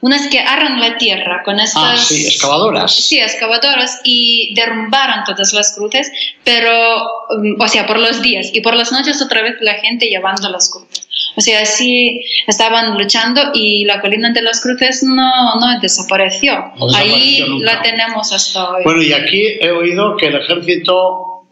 unas 0.00 0.28
que 0.28 0.38
arran 0.38 0.78
la 0.78 0.96
tierra 0.96 1.42
con 1.44 1.58
estas... 1.58 1.82
Ah, 1.92 1.96
sí, 1.96 2.24
excavadoras. 2.26 2.94
Sí, 2.94 3.18
excavadoras 3.18 4.00
y 4.04 4.54
derrumbaron 4.54 5.24
todas 5.24 5.52
las 5.52 5.74
cruces, 5.74 6.08
pero, 6.44 6.70
um, 7.36 7.60
o 7.60 7.66
sea, 7.66 7.84
por 7.84 7.98
los 7.98 8.22
días 8.22 8.50
y 8.52 8.60
por 8.60 8.74
las 8.76 8.92
noches 8.92 9.20
otra 9.20 9.42
vez 9.42 9.54
la 9.60 9.74
gente 9.74 10.06
llevando 10.06 10.48
las 10.50 10.68
cruces. 10.70 10.87
O 11.38 11.40
sea, 11.40 11.62
así 11.62 12.20
estaban 12.48 12.98
luchando 12.98 13.40
y 13.54 13.84
la 13.84 14.00
colina 14.00 14.32
de 14.32 14.42
las 14.42 14.60
cruces 14.60 15.04
no, 15.04 15.54
no 15.60 15.80
desapareció. 15.80 16.52
No 16.76 16.86
desapareció 16.86 17.14
Ahí 17.14 17.44
nunca. 17.48 17.74
la 17.74 17.82
tenemos 17.82 18.32
hasta 18.32 18.70
hoy. 18.70 18.82
Bueno, 18.82 19.02
y 19.02 19.12
aquí 19.12 19.44
he 19.60 19.70
oído 19.70 20.16
que 20.16 20.26
el 20.26 20.34
ejército 20.34 21.44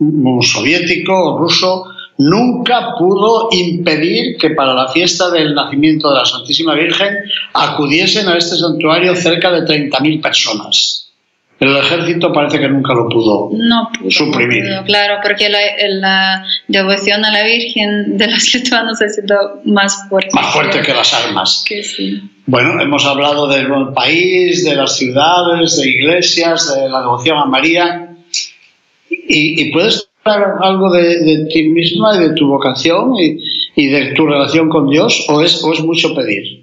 soviético 0.43 1.13
o 1.15 1.39
ruso 1.39 1.85
nunca 2.19 2.97
pudo 2.99 3.49
impedir 3.53 4.37
que 4.39 4.51
para 4.51 4.75
la 4.75 4.89
fiesta 4.89 5.31
del 5.31 5.55
nacimiento 5.55 6.11
de 6.11 6.17
la 6.17 6.25
Santísima 6.25 6.75
Virgen 6.75 7.15
acudiesen 7.53 8.27
a 8.27 8.37
este 8.37 8.57
santuario 8.57 9.15
cerca 9.15 9.53
de 9.53 9.61
30.000 9.61 10.21
personas. 10.21 11.06
El 11.59 11.75
ejército 11.75 12.33
parece 12.33 12.59
que 12.59 12.69
nunca 12.69 12.93
lo 12.93 13.09
pudo. 13.09 13.51
no 13.53 13.89
pudo, 13.99 14.11
suprimir. 14.11 14.65
no 14.65 14.77
pudo, 14.77 14.85
claro, 14.85 15.21
porque 15.23 15.49
la, 15.49 15.59
la 15.89 16.45
devoción 16.69 17.25
a 17.25 17.31
la 17.33 17.45
Virgen 17.45 18.19
de 18.19 18.27
los 18.29 18.55
lituanos 18.55 19.01
ha 19.03 19.09
sido 19.09 19.63
más 19.65 20.07
fuerte. 20.09 20.31
Más 20.35 20.53
fuerte 20.53 20.83
que 20.83 20.93
las 20.93 21.15
armas. 21.15 21.65
Que 21.67 21.83
sí. 21.83 22.23
Bueno, 22.45 22.81
hemos 22.81 23.07
hablado 23.07 23.49
del 23.49 23.69
país, 23.95 24.65
de 24.65 24.77
las 24.77 24.97
ciudades, 24.97 25.81
de 25.81 25.89
iglesias, 25.89 26.75
de 26.75 26.89
la 26.91 27.01
devoción 27.01 27.39
a 27.39 27.47
María. 27.47 28.17
¿Y, 29.09 29.63
y 29.63 29.73
puedes 29.73 30.09
hablar 30.25 30.57
algo 30.61 30.93
de, 30.93 31.21
de 31.25 31.47
ti 31.47 31.65
misma 31.69 32.17
y 32.17 32.29
de 32.29 32.35
tu 32.35 32.49
vocación 32.49 33.15
y, 33.17 33.39
y 33.75 33.89
de 33.89 34.13
tu 34.13 34.27
relación 34.27 34.69
con 34.69 34.91
Dios? 34.91 35.25
¿O 35.29 35.41
es, 35.41 35.65
o 35.65 35.73
es 35.73 35.81
mucho 35.81 36.15
pedir? 36.15 36.56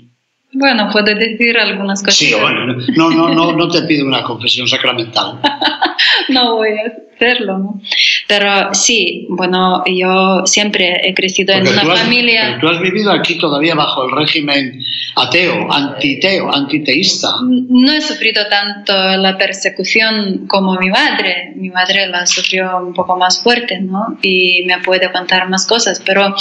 Bueno, 0.54 0.90
puedo 0.92 1.14
decir 1.16 1.58
algunas 1.58 2.02
cosas. 2.02 2.16
Sí, 2.16 2.34
bueno, 2.40 2.76
no, 2.96 3.10
no, 3.12 3.30
no, 3.30 3.54
no 3.54 3.68
te 3.70 3.82
pido 3.84 4.06
una 4.06 4.24
confesión 4.24 4.68
sacramental. 4.68 5.40
no 6.30 6.56
voy 6.58 6.70
a 6.70 7.16
hacerlo, 7.16 7.58
¿no? 7.58 7.82
Pero 8.28 8.74
sí, 8.74 9.26
bueno, 9.30 9.84
yo 9.86 10.44
siempre 10.46 11.02
he 11.08 11.14
crecido 11.14 11.54
en 11.54 11.60
Porque 11.64 11.74
una 11.74 11.84
tú 11.84 11.92
has- 11.92 12.02
familia. 12.02 12.58
tú 12.62 12.68
has 12.68 12.80
vivido 12.82 13.12
aquí 13.12 13.38
todavía 13.38 13.76
bajo 13.76 14.06
el 14.06 14.12
régimen 14.16 14.80
ateo, 15.16 15.72
antiteo, 15.72 16.54
antiteísta. 16.54 17.30
No 17.42 17.92
he 17.92 18.02
sufrido 18.02 18.44
tanto 18.50 18.94
la 19.18 19.38
persecución 19.38 20.46
como 20.48 20.76
mi 20.80 20.90
madre. 20.90 21.54
Mi 21.56 21.70
madre 21.70 22.08
la 22.08 22.26
sufrió 22.26 22.78
un 22.78 22.94
poco 22.94 23.18
más 23.18 23.42
fuerte, 23.42 23.80
¿no? 23.80 24.18
Y 24.22 24.64
me 24.66 24.80
puede 24.80 25.12
contar 25.12 25.50
más 25.50 25.66
cosas, 25.68 26.02
pero 26.06 26.36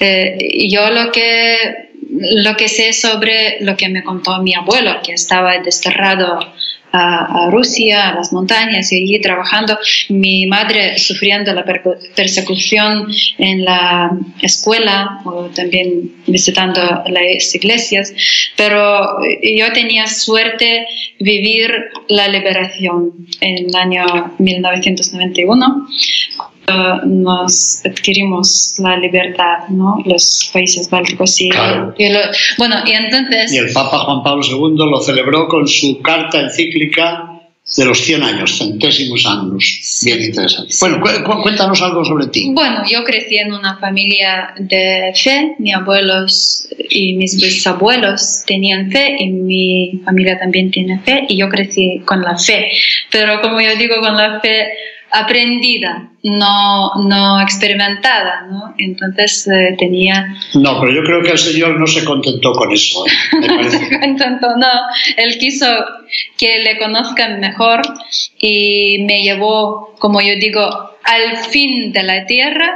eh, 0.00 0.68
yo 0.68 0.90
lo 0.90 1.10
que, 1.12 1.90
lo 2.10 2.56
que 2.56 2.68
sé 2.68 2.92
sobre 2.92 3.58
lo 3.60 3.76
que 3.76 3.88
me 3.88 4.02
contó 4.02 4.42
mi 4.42 4.54
abuelo, 4.54 5.00
que 5.02 5.12
estaba 5.12 5.58
desterrado 5.58 6.38
a, 6.94 7.48
Rusia, 7.50 8.10
a 8.10 8.14
las 8.14 8.32
montañas, 8.32 8.92
y 8.92 9.02
allí 9.02 9.20
trabajando, 9.20 9.78
mi 10.10 10.46
madre 10.46 10.98
sufriendo 10.98 11.52
la 11.54 11.64
persecución 12.14 13.08
en 13.38 13.64
la 13.64 14.10
escuela 14.42 15.20
o 15.24 15.44
también 15.46 16.12
visitando 16.26 17.02
las 17.06 17.54
iglesias, 17.54 18.12
pero 18.56 19.18
yo 19.42 19.72
tenía 19.72 20.06
suerte 20.06 20.86
vivir 21.18 21.72
la 22.08 22.28
liberación 22.28 23.26
en 23.40 23.68
el 23.68 23.74
año 23.74 24.34
1991 24.38 25.86
cuando 26.36 26.51
nos 27.06 27.84
adquirimos 27.84 28.76
la 28.78 28.96
libertad, 28.96 29.68
¿no? 29.70 29.96
Los 30.04 30.50
países 30.52 30.88
bálticos 30.88 31.40
y, 31.40 31.48
Claro. 31.48 31.94
y 31.98 32.08
lo- 32.08 32.18
bueno, 32.58 32.76
y 32.86 32.92
entonces 32.92 33.52
Y 33.52 33.58
el 33.58 33.72
Papa 33.72 33.98
Juan 33.98 34.22
Pablo 34.22 34.42
II 34.44 34.76
lo 34.90 35.00
celebró 35.00 35.48
con 35.48 35.66
su 35.68 36.00
carta 36.00 36.40
encíclica 36.40 37.28
de 37.76 37.84
los 37.84 37.98
100 38.00 38.22
años, 38.22 38.58
centésimos 38.58 39.24
años. 39.24 40.00
Bien 40.04 40.20
interesante. 40.20 40.74
Bueno, 40.80 41.00
cu- 41.00 41.24
cu- 41.24 41.42
cuéntanos 41.42 41.80
algo 41.80 42.04
sobre 42.04 42.26
ti. 42.26 42.50
Bueno, 42.52 42.82
yo 42.90 43.04
crecí 43.04 43.36
en 43.38 43.52
una 43.52 43.78
familia 43.78 44.52
de 44.58 45.12
fe, 45.14 45.54
mis 45.58 45.74
abuelos 45.74 46.68
y 46.90 47.14
mis 47.14 47.40
bisabuelos 47.40 48.42
tenían 48.46 48.90
fe 48.90 49.16
y 49.18 49.28
mi 49.30 50.00
familia 50.04 50.38
también 50.38 50.70
tiene 50.70 50.98
fe 51.00 51.24
y 51.28 51.36
yo 51.38 51.48
crecí 51.48 52.02
con 52.04 52.20
la 52.22 52.36
fe, 52.36 52.68
pero 53.10 53.40
como 53.40 53.60
yo 53.60 53.74
digo, 53.76 53.94
con 54.00 54.16
la 54.16 54.40
fe 54.40 54.68
aprendida, 55.12 56.10
no, 56.22 56.94
no 57.04 57.40
experimentada, 57.40 58.46
¿no? 58.50 58.74
Entonces 58.78 59.46
eh, 59.46 59.76
tenía 59.78 60.34
No, 60.54 60.80
pero 60.80 60.92
yo 60.92 61.04
creo 61.04 61.22
que 61.22 61.32
el 61.32 61.38
Señor 61.38 61.78
no 61.78 61.86
se 61.86 62.04
contentó 62.04 62.52
con 62.52 62.72
eso, 62.72 63.04
¿eh? 63.06 63.10
me 63.40 63.46
parece. 63.56 63.98
Tanto 64.16 64.56
no, 64.56 64.68
él 65.16 65.38
quiso 65.38 65.66
que 66.38 66.60
le 66.60 66.78
conozcan 66.78 67.40
mejor 67.40 67.82
y 68.38 69.04
me 69.06 69.22
llevó, 69.22 69.94
como 69.98 70.20
yo 70.20 70.34
digo, 70.36 70.62
al 71.04 71.36
fin 71.50 71.92
de 71.92 72.02
la 72.04 72.24
tierra 72.26 72.72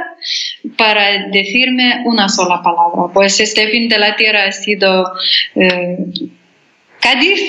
para 0.77 1.29
decirme 1.29 2.03
una 2.05 2.29
sola 2.29 2.61
palabra. 2.61 3.11
Pues 3.13 3.39
este 3.39 3.67
fin 3.69 3.89
de 3.89 3.97
la 3.97 4.15
tierra 4.15 4.45
ha 4.45 4.51
sido 4.51 5.11
eh, 5.55 5.97
Cádiz, 6.99 7.41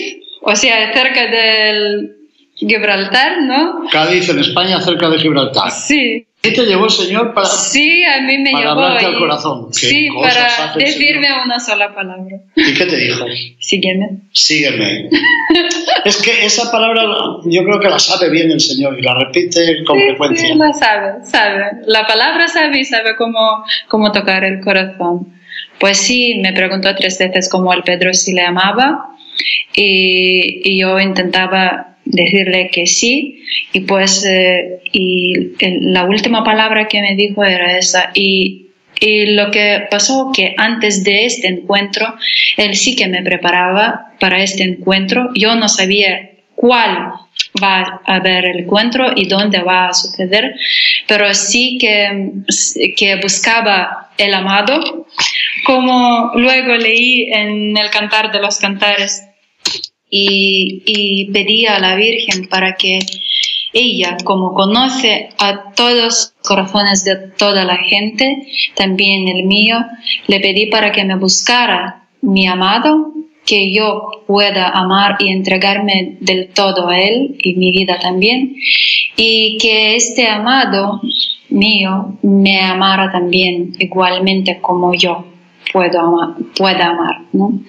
o 0.42 0.55
sea, 0.55 0.92
cerca 0.94 1.27
del 1.27 2.18
Gibraltar, 2.59 3.42
¿no? 3.42 3.85
Cádiz, 3.90 4.29
en 4.29 4.40
España, 4.40 4.81
cerca 4.81 5.09
de 5.09 5.18
Gibraltar. 5.18 5.71
Sí. 5.71 6.25
¿Qué 6.40 6.53
te 6.53 6.62
llevó 6.66 6.85
el 6.85 6.90
Señor 6.90 7.35
para...? 7.35 7.47
Sí, 7.49 8.05
a 8.05 8.21
mí 8.23 8.38
me 8.38 8.53
Para 8.53 8.64
llevó 8.68 8.81
hablarte 8.85 9.07
al 9.07 9.12
ahí. 9.14 9.18
corazón. 9.18 9.73
Sí, 9.73 10.09
para 10.23 10.73
el 10.75 10.79
decirme 10.79 11.27
Señor. 11.27 11.44
una 11.44 11.59
sola 11.59 11.94
palabra. 11.94 12.37
¿Y 12.55 12.75
qué 12.75 12.87
te 12.87 12.97
dijo? 12.97 13.25
Sígueme. 13.59 14.09
Sígueme. 14.33 15.09
es 16.05 16.16
que 16.23 16.47
esa 16.47 16.71
palabra 16.71 17.03
yo 17.44 17.64
creo 17.64 17.81
que 17.81 17.88
la 17.88 17.99
sabe 17.99 18.31
bien 18.31 18.53
el 18.53 18.61
Señor 18.61 18.97
y 18.99 19.03
la 19.03 19.14
repite 19.18 19.83
con 19.85 19.99
Sí, 19.99 20.05
frecuencia. 20.07 20.49
sí, 20.49 20.55
la 20.55 20.73
sabe, 20.73 21.25
sabe. 21.25 21.64
La 21.87 22.07
palabra 22.07 22.47
sabe 22.47 22.79
y 22.81 22.85
sabe 22.85 23.16
cómo, 23.16 23.64
cómo 23.88 24.12
tocar 24.12 24.44
el 24.44 24.61
corazón. 24.61 25.35
Pues 25.81 25.99
sí, 25.99 26.38
me 26.40 26.53
preguntó 26.53 26.94
tres 26.94 27.18
veces 27.18 27.49
cómo 27.51 27.73
al 27.73 27.83
Pedro 27.83 28.14
si 28.14 28.33
le 28.33 28.42
amaba 28.42 29.11
y, 29.75 30.61
y 30.64 30.81
yo 30.81 30.99
intentaba 31.01 31.88
decirle 32.11 32.71
que 32.73 32.87
sí 32.87 33.44
y 33.73 33.81
pues 33.81 34.25
eh, 34.25 34.81
y 34.92 35.53
la 35.81 36.05
última 36.05 36.42
palabra 36.44 36.88
que 36.88 37.01
me 37.01 37.14
dijo 37.14 37.44
era 37.44 37.79
esa 37.79 38.11
y 38.14 38.68
y 39.01 39.27
lo 39.27 39.51
que 39.51 39.87
pasó 39.90 40.33
que 40.35 40.55
antes 40.57 41.05
de 41.05 41.27
este 41.27 41.47
encuentro, 41.49 42.14
él 42.57 42.75
sí 42.75 42.97
que 42.97 43.07
me 43.07 43.23
preparaba 43.23 44.12
para 44.18 44.42
este 44.42 44.64
encuentro. 44.64 45.31
Yo 45.35 45.55
no 45.55 45.68
sabía 45.68 46.31
cuál 46.55 47.12
va 47.62 48.01
a 48.05 48.16
haber 48.16 48.44
el 48.47 48.61
encuentro 48.61 49.12
y 49.14 49.29
dónde 49.29 49.61
va 49.61 49.88
a 49.88 49.94
suceder, 49.94 50.55
pero 51.07 51.33
sí 51.35 51.79
que, 51.81 52.33
que 52.97 53.16
buscaba 53.16 54.11
el 54.18 54.35
amado, 54.35 55.07
como 55.64 56.33
luego 56.35 56.75
leí 56.75 57.31
en 57.33 57.77
el 57.77 57.90
Cantar 57.90 58.33
de 58.33 58.40
los 58.40 58.59
Cantares, 58.59 59.23
y, 60.11 60.83
y 60.87 61.31
pedí 61.33 61.66
a 61.66 61.79
la 61.79 61.94
Virgen 61.97 62.49
para 62.49 62.75
que 62.75 62.99
ella, 63.73 64.16
como 64.25 64.55
conoce 64.55 65.29
a 65.38 65.73
todos 65.75 65.94
los 65.94 66.35
corazones 66.42 67.05
de 67.05 67.16
toda 67.37 67.64
la 67.64 67.77
gente, 67.77 68.47
también 68.75 69.29
el 69.29 69.44
mío, 69.44 69.77
le 70.27 70.40
pedí 70.40 70.66
para 70.66 70.92
que 70.92 71.05
me 71.05 71.16
buscara 71.16 72.07
mi 72.23 72.47
amado, 72.47 73.12
que 73.47 73.73
yo 73.73 74.25
pueda 74.27 74.68
amar 74.68 75.16
y 75.21 75.29
entregarme 75.29 76.16
del 76.21 76.49
todo 76.49 76.88
a 76.88 76.99
él 76.99 77.37
y 77.42 77.55
mi 77.55 77.71
vida 77.71 77.99
también, 77.99 78.57
y 79.16 79.57
que 79.59 79.97
este 79.97 80.27
amado 80.27 81.01
mío 81.49 82.18
me 82.23 82.61
amara 82.61 83.11
también 83.11 83.75
igualmente 83.79 84.61
como 84.61 84.94
yo 84.94 85.25
puedo 85.73 86.01
amar, 86.01 86.37
pueda 86.57 86.89
amar. 86.89 87.17
¿no? 87.33 87.61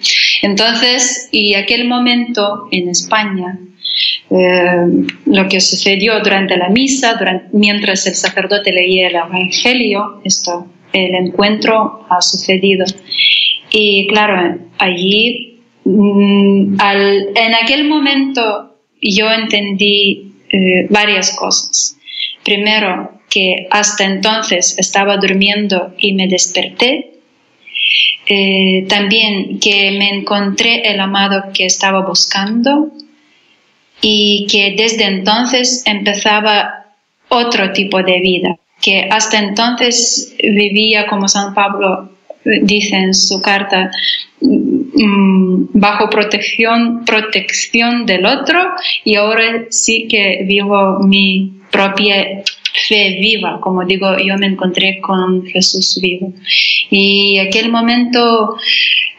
Entonces, 0.42 1.28
y 1.32 1.54
aquel 1.54 1.86
momento 1.88 2.68
en 2.70 2.88
España, 2.88 3.58
eh, 4.30 4.86
lo 5.26 5.48
que 5.48 5.60
sucedió 5.60 6.20
durante 6.20 6.56
la 6.56 6.68
misa, 6.68 7.14
durante- 7.14 7.46
mientras 7.52 8.06
el 8.06 8.14
sacerdote 8.14 8.72
leía 8.72 9.08
el 9.08 9.16
Evangelio, 9.16 10.20
esto, 10.24 10.66
el 10.92 11.14
encuentro 11.14 12.06
ha 12.08 12.20
sucedido. 12.20 12.84
Y 13.70 14.06
claro, 14.08 14.58
allí, 14.78 15.60
mm, 15.84 16.76
al- 16.80 17.28
en 17.34 17.54
aquel 17.62 17.84
momento 17.88 18.76
yo 19.00 19.30
entendí 19.30 20.26
eh, 20.52 20.86
varias 20.90 21.36
cosas. 21.36 21.96
Primero, 22.44 23.20
que 23.30 23.68
hasta 23.70 24.04
entonces 24.04 24.76
estaba 24.80 25.16
durmiendo 25.16 25.94
y 25.96 26.12
me 26.14 26.26
desperté. 26.26 27.09
Eh, 28.32 28.86
también 28.88 29.58
que 29.58 29.90
me 29.98 30.08
encontré 30.08 30.88
el 30.88 31.00
amado 31.00 31.46
que 31.52 31.66
estaba 31.66 32.06
buscando 32.06 32.92
y 34.00 34.46
que 34.48 34.76
desde 34.76 35.06
entonces 35.06 35.82
empezaba 35.84 36.86
otro 37.28 37.72
tipo 37.72 38.00
de 38.04 38.20
vida, 38.20 38.56
que 38.80 39.08
hasta 39.10 39.40
entonces 39.40 40.36
vivía 40.40 41.08
como 41.08 41.26
San 41.26 41.54
Pablo 41.54 42.08
dice 42.44 42.98
en 42.98 43.14
su 43.14 43.42
carta, 43.42 43.90
mm, 44.40 45.64
bajo 45.72 46.08
protección, 46.08 47.04
protección 47.04 48.06
del 48.06 48.26
otro 48.26 48.60
y 49.04 49.16
ahora 49.16 49.64
sí 49.70 50.06
que 50.08 50.44
vivo 50.46 51.00
mi 51.00 51.52
propia 51.72 52.44
fe 52.88 53.18
viva, 53.20 53.60
como 53.60 53.84
digo, 53.84 54.16
yo 54.18 54.36
me 54.36 54.46
encontré 54.46 55.00
con 55.00 55.46
Jesús 55.46 55.98
vivo. 56.00 56.32
Y 56.90 57.38
aquel 57.38 57.70
momento 57.70 58.56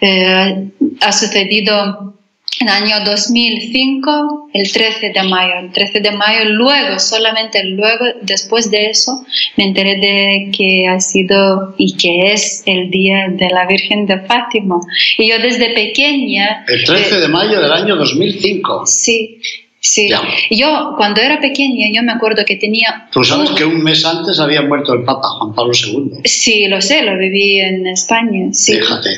eh, 0.01 0.67
ha 1.01 1.11
sucedido 1.11 2.11
en 2.59 2.67
el 2.67 2.73
año 2.73 2.95
2005, 3.05 4.49
el 4.53 4.71
13 4.71 5.09
de 5.09 5.23
mayo. 5.23 5.53
El 5.61 5.71
13 5.71 5.99
de 5.99 6.11
mayo, 6.11 6.45
luego, 6.49 6.99
solamente 6.99 7.63
luego, 7.63 8.05
después 8.21 8.69
de 8.69 8.89
eso, 8.89 9.23
me 9.57 9.65
enteré 9.65 9.95
de 9.95 10.51
que 10.55 10.87
ha 10.87 10.99
sido 10.99 11.73
y 11.77 11.97
que 11.97 12.33
es 12.33 12.61
el 12.67 12.91
Día 12.91 13.29
de 13.29 13.49
la 13.49 13.65
Virgen 13.65 14.05
de 14.05 14.19
Fátima. 14.21 14.75
Y 15.17 15.29
yo 15.29 15.39
desde 15.39 15.73
pequeña... 15.73 16.63
El 16.67 16.83
13 16.83 17.21
de 17.21 17.27
mayo 17.27 17.59
del 17.59 17.71
año 17.71 17.95
2005. 17.95 18.85
Sí, 18.85 19.39
sí. 19.81 20.07
Ya. 20.09 20.21
Yo, 20.51 20.93
cuando 20.95 21.19
era 21.19 21.39
pequeña, 21.41 21.87
yo 21.93 22.01
me 22.03 22.13
acuerdo 22.13 22.45
que 22.45 22.55
tenía... 22.55 23.09
Tú 23.11 23.23
sabes 23.25 23.49
que 23.51 23.65
un 23.65 23.83
mes 23.83 24.05
antes 24.05 24.39
había 24.39 24.61
muerto 24.61 24.93
el 24.93 25.03
Papa 25.03 25.27
Juan 25.37 25.53
Pablo 25.53 25.73
II. 25.73 26.21
Sí, 26.23 26.67
lo 26.67 26.79
sé, 26.81 27.01
lo 27.03 27.17
viví 27.17 27.59
en 27.59 27.85
España. 27.87 28.47
Sí. 28.53 28.75
Fíjate. 28.77 29.09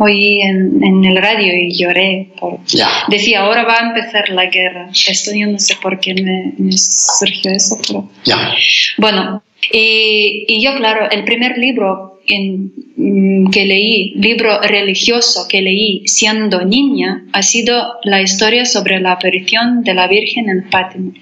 Oí 0.00 0.40
en, 0.42 0.82
en 0.84 1.04
el 1.04 1.16
radio 1.16 1.52
y 1.54 1.74
lloré. 1.76 2.28
por- 2.38 2.58
Ya. 2.66 2.88
Decía, 3.08 3.40
ahora 3.40 3.64
va 3.64 3.78
a 3.80 3.88
empezar 3.88 4.28
la 4.30 4.46
guerra. 4.46 4.90
Esto 4.92 5.30
yo 5.34 5.46
no 5.48 5.58
sé 5.58 5.74
por 5.82 5.98
qué 5.98 6.14
me, 6.14 6.52
me 6.58 6.72
surgió 6.76 7.50
eso, 7.50 7.78
pero... 7.86 8.08
Ya. 8.24 8.54
Bueno, 8.98 9.42
y, 9.72 10.44
y 10.48 10.62
yo, 10.62 10.76
claro, 10.76 11.10
el 11.10 11.24
primer 11.24 11.58
libro 11.58 12.17
en, 12.28 12.72
mm, 12.96 13.50
que 13.50 13.64
leí, 13.64 14.12
libro 14.16 14.60
religioso 14.60 15.46
que 15.48 15.60
leí 15.60 16.02
siendo 16.06 16.64
niña, 16.64 17.24
ha 17.32 17.42
sido 17.42 17.94
la 18.04 18.22
historia 18.22 18.64
sobre 18.64 19.00
la 19.00 19.12
aparición 19.12 19.82
de 19.82 19.94
la 19.94 20.06
Virgen 20.06 20.48
en 20.48 20.70
Fátima. 20.70 21.12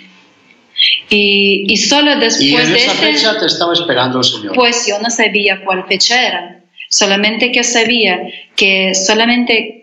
Y, 1.08 1.64
y 1.68 1.76
solo 1.76 2.16
Y 2.16 2.20
después 2.20 2.66
en 2.66 2.72
de 2.72 2.78
esa 2.78 2.92
fecha 2.94 3.38
te 3.38 3.46
estaba 3.46 3.72
esperando 3.72 4.18
el 4.18 4.24
Señor. 4.24 4.54
pues 4.54 4.86
yo 4.86 4.98
no 4.98 5.08
sabía 5.08 5.64
cuál 5.64 5.84
fecha 5.86 6.26
era, 6.26 6.60
solamente 6.90 7.52
que 7.52 7.64
sabía 7.64 8.20
que 8.56 8.94
solamente 8.94 9.75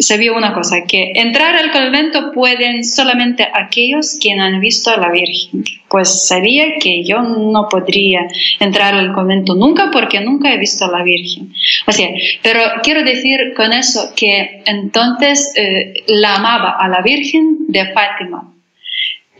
sabía 0.00 0.32
una 0.32 0.52
cosa, 0.52 0.84
que 0.86 1.12
entrar 1.14 1.54
al 1.56 1.70
convento 1.70 2.32
pueden 2.32 2.84
solamente 2.84 3.46
aquellos 3.52 4.18
quienes 4.20 4.46
han 4.46 4.60
visto 4.60 4.90
a 4.90 4.96
la 4.96 5.10
Virgen. 5.10 5.64
Pues 5.88 6.26
sabía 6.26 6.78
que 6.80 7.04
yo 7.04 7.20
no 7.20 7.68
podría 7.68 8.26
entrar 8.58 8.94
al 8.94 9.12
convento 9.12 9.54
nunca 9.54 9.90
porque 9.92 10.20
nunca 10.20 10.52
he 10.52 10.58
visto 10.58 10.86
a 10.86 10.90
la 10.90 11.02
Virgen. 11.02 11.52
O 11.86 11.92
sea, 11.92 12.08
pero 12.42 12.60
quiero 12.82 13.04
decir 13.04 13.52
con 13.56 13.72
eso 13.72 14.12
que 14.16 14.62
entonces 14.66 15.52
eh, 15.56 15.92
la 16.08 16.36
amaba 16.36 16.76
a 16.78 16.88
la 16.88 17.02
Virgen 17.02 17.66
de 17.68 17.92
Fátima. 17.92 18.54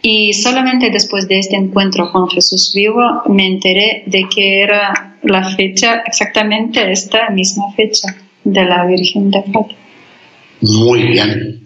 Y 0.02 0.32
solamente 0.32 0.90
después 0.90 1.28
de 1.28 1.38
este 1.38 1.56
encuentro 1.56 2.10
con 2.10 2.28
Jesús 2.30 2.72
vivo 2.74 3.02
me 3.26 3.46
enteré 3.46 4.02
de 4.06 4.26
que 4.34 4.62
era 4.62 5.18
la 5.22 5.50
fecha, 5.56 6.02
exactamente 6.06 6.90
esta 6.90 7.28
misma 7.30 7.70
fecha 7.76 8.16
de 8.44 8.64
la 8.64 8.86
Virgen 8.86 9.30
de 9.30 9.42
Fátima. 9.42 9.79
Muy 10.62 11.02
bien. 11.04 11.64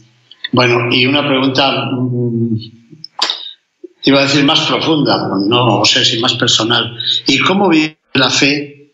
Bueno, 0.53 0.89
y 0.93 1.07
una 1.07 1.27
pregunta, 1.27 1.87
mm, 1.93 2.57
iba 4.05 4.21
a 4.21 4.23
decir 4.23 4.45
más 4.45 4.61
profunda, 4.61 5.29
no 5.49 5.85
sé 5.85 6.05
si 6.05 6.19
más 6.21 6.35
personal. 6.35 6.97
¿Y 7.27 7.39
cómo 7.41 7.69
vive 7.69 7.99
la 8.15 8.31
fe? 8.31 8.93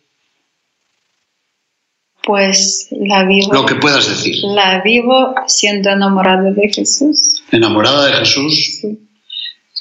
Pues 2.22 2.88
la 2.92 3.24
vivo, 3.24 3.52
Lo 3.52 3.64
que 3.66 3.74
puedas 3.76 4.08
decir. 4.08 4.36
la 4.54 4.82
vivo 4.82 5.34
siendo 5.46 5.90
enamorada 5.90 6.50
de 6.50 6.68
Jesús. 6.72 7.42
Enamorada 7.50 8.06
de 8.06 8.12
Jesús. 8.12 8.78
Sí. 8.80 8.98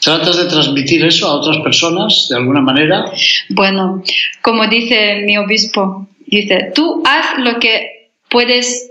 ¿Tratas 0.01 0.37
de 0.37 0.45
transmitir 0.45 1.03
eso 1.05 1.27
a 1.27 1.35
otras 1.35 1.57
personas 1.57 2.27
de 2.29 2.37
alguna 2.37 2.61
manera? 2.61 3.11
Bueno, 3.49 4.01
como 4.41 4.65
dice 4.67 5.23
mi 5.25 5.37
obispo, 5.37 6.07
dice, 6.25 6.71
tú 6.73 7.03
haz 7.05 7.37
lo 7.39 7.59
que 7.59 8.11
puedes, 8.29 8.88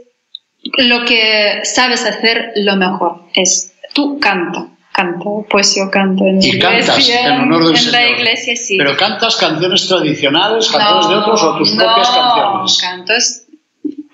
lo 0.78 1.04
que 1.04 1.60
sabes 1.64 2.04
hacer 2.04 2.52
lo 2.56 2.76
mejor. 2.76 3.22
Es, 3.34 3.74
tú 3.94 4.18
canta, 4.20 4.66
canta, 4.92 5.24
pues 5.48 5.74
yo 5.76 5.90
canto 5.90 6.24
en 6.24 6.40
la 6.40 6.46
Y 6.46 6.58
cantas 6.58 6.98
iglesia. 6.98 7.26
en 7.34 7.40
honor 7.40 7.66
del 7.66 7.76
en 7.76 7.92
la 7.92 7.98
Señor. 8.00 8.18
iglesia 8.18 8.56
sí. 8.56 8.76
¿Pero 8.78 8.96
cantas 8.96 9.36
canciones 9.36 9.86
tradicionales, 9.88 10.68
canciones 10.68 11.08
de 11.08 11.14
otros 11.14 11.42
o 11.42 11.56
tus 11.58 11.70
propias 11.72 12.10
no, 12.10 12.34
canciones? 12.34 12.78
cantos 12.80 13.42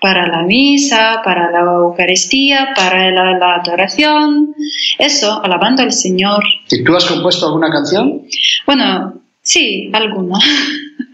para 0.01 0.27
la 0.27 0.43
misa, 0.43 1.21
para 1.23 1.49
la 1.51 1.61
Eucaristía, 1.61 2.69
para 2.75 3.09
la, 3.11 3.37
la 3.39 3.55
adoración, 3.55 4.53
eso, 4.99 5.41
alabando 5.43 5.81
al 5.81 5.91
Señor. 5.91 6.43
¿Y 6.69 6.83
tú 6.83 6.95
has 6.95 7.05
compuesto 7.05 7.47
alguna 7.47 7.69
canción? 7.71 8.21
Bueno, 8.67 9.13
sí, 9.41 9.89
alguna. 9.93 10.37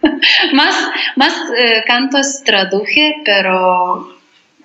más 0.53 0.75
más 1.15 1.33
eh, 1.57 1.83
cantos 1.85 2.41
traduje, 2.43 3.15
pero, 3.23 4.09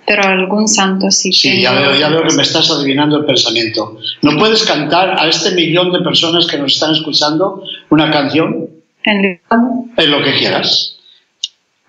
pero 0.06 0.22
algún 0.22 0.68
santo 0.68 1.10
sí. 1.10 1.32
Sí, 1.32 1.60
ya 1.60 1.72
veo, 1.72 1.94
ya 1.98 2.08
veo 2.08 2.22
que 2.26 2.34
me 2.34 2.42
estás 2.42 2.70
adivinando 2.70 3.16
el 3.18 3.24
pensamiento. 3.24 3.98
¿No 4.22 4.38
puedes 4.38 4.62
cantar 4.64 5.18
a 5.20 5.28
este 5.28 5.50
millón 5.52 5.92
de 5.92 6.00
personas 6.00 6.46
que 6.46 6.58
nos 6.58 6.74
están 6.74 6.92
escuchando 6.94 7.62
una 7.90 8.10
canción 8.10 8.68
En 9.04 9.22
lituano. 9.22 9.86
en 9.96 10.10
lo 10.10 10.22
que 10.22 10.34
quieras? 10.34 10.96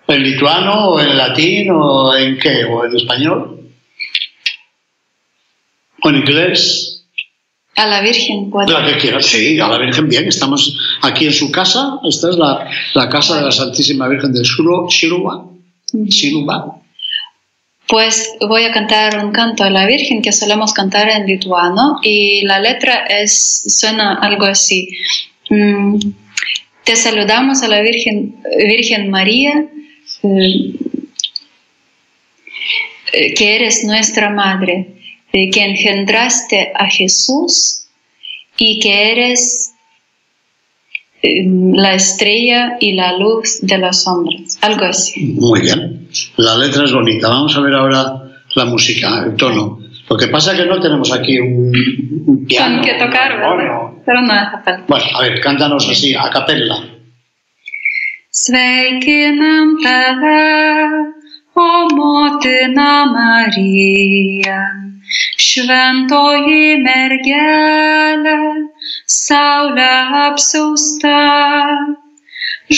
¿En 0.08 0.22
lituano 0.22 0.88
o 0.90 1.00
en 1.00 1.16
latín 1.16 1.70
o 1.70 2.16
en 2.16 2.38
qué? 2.38 2.64
¿O 2.64 2.84
en 2.84 2.96
español? 2.96 3.60
¿O 6.02 6.08
en 6.10 6.16
inglés? 6.16 7.04
A 7.76 7.86
la 7.86 8.00
Virgen. 8.00 8.50
La 8.66 8.84
que 8.86 8.96
quieras, 8.98 9.26
sí, 9.26 9.60
a 9.60 9.68
la 9.68 9.78
Virgen 9.78 10.08
bien. 10.08 10.26
Estamos 10.26 10.76
aquí 11.02 11.26
en 11.26 11.32
su 11.32 11.52
casa. 11.52 11.98
Esta 12.08 12.30
es 12.30 12.36
la, 12.36 12.68
la 12.94 13.08
casa 13.08 13.36
de 13.36 13.42
la 13.42 13.52
Santísima 13.52 14.08
Virgen 14.08 14.32
de 14.32 14.40
Shilo- 14.42 14.88
Shiluba. 14.88 15.44
Pues 17.88 18.36
voy 18.46 18.64
a 18.64 18.72
cantar 18.72 19.24
un 19.24 19.32
canto 19.32 19.64
a 19.64 19.70
la 19.70 19.86
Virgen 19.86 20.20
que 20.20 20.30
solemos 20.30 20.74
cantar 20.74 21.08
en 21.08 21.26
lituano 21.26 21.98
y 22.02 22.42
la 22.42 22.60
letra 22.60 23.06
es, 23.06 23.64
suena 23.66 24.14
algo 24.20 24.44
así. 24.44 24.90
Mm, 25.48 25.98
Te 26.84 26.96
saludamos 26.96 27.62
a 27.62 27.68
la 27.68 27.80
Virgen, 27.80 28.36
Virgen 28.58 29.10
María, 29.10 29.64
eh, 33.12 33.34
que 33.34 33.56
eres 33.56 33.84
nuestra 33.84 34.28
madre, 34.30 34.88
eh, 35.32 35.50
que 35.50 35.64
engendraste 35.64 36.72
a 36.74 36.90
Jesús 36.90 37.86
y 38.58 38.80
que 38.80 39.12
eres 39.12 39.67
la 41.22 41.94
estrella 41.94 42.76
y 42.80 42.92
la 42.92 43.16
luz 43.18 43.60
de 43.62 43.78
los 43.78 44.06
hombres, 44.06 44.58
algo 44.62 44.84
así. 44.84 45.34
Muy 45.38 45.60
bien. 45.60 46.08
La 46.36 46.56
letra 46.56 46.84
es 46.84 46.92
bonita. 46.92 47.28
Vamos 47.28 47.56
a 47.56 47.60
ver 47.60 47.74
ahora 47.74 48.22
la 48.54 48.64
música, 48.64 49.24
el 49.24 49.36
tono. 49.36 49.80
Lo 50.08 50.16
que 50.16 50.28
pasa 50.28 50.52
es 50.52 50.60
que 50.60 50.66
no 50.66 50.80
tenemos 50.80 51.12
aquí 51.12 51.38
un, 51.38 51.72
un 52.26 52.46
piano. 52.46 52.76
Son 52.76 52.84
que 52.84 52.94
tocar. 52.94 53.32
Pero 54.06 54.22
no 54.22 54.32
hace 54.32 54.56
falta. 54.64 54.84
Bueno, 54.88 55.04
a 55.14 55.22
ver, 55.22 55.40
cántanos 55.40 55.88
así, 55.88 56.14
a 56.14 56.30
capella. 56.30 56.76
Sveikinam 58.30 59.82
tave, 59.82 61.12
o 61.54 61.88
motina 61.96 63.06
Marija, 63.10 64.60
šventoji 65.48 66.76
mergelė, 66.84 68.36
saulė 69.08 69.92
apsausta, 70.20 71.20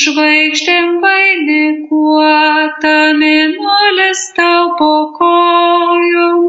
žvaigždėm 0.00 1.00
vainikuota, 1.02 2.92
mėnulis 3.22 4.22
tau 4.36 4.68
po 4.78 4.92
kojom, 5.16 6.44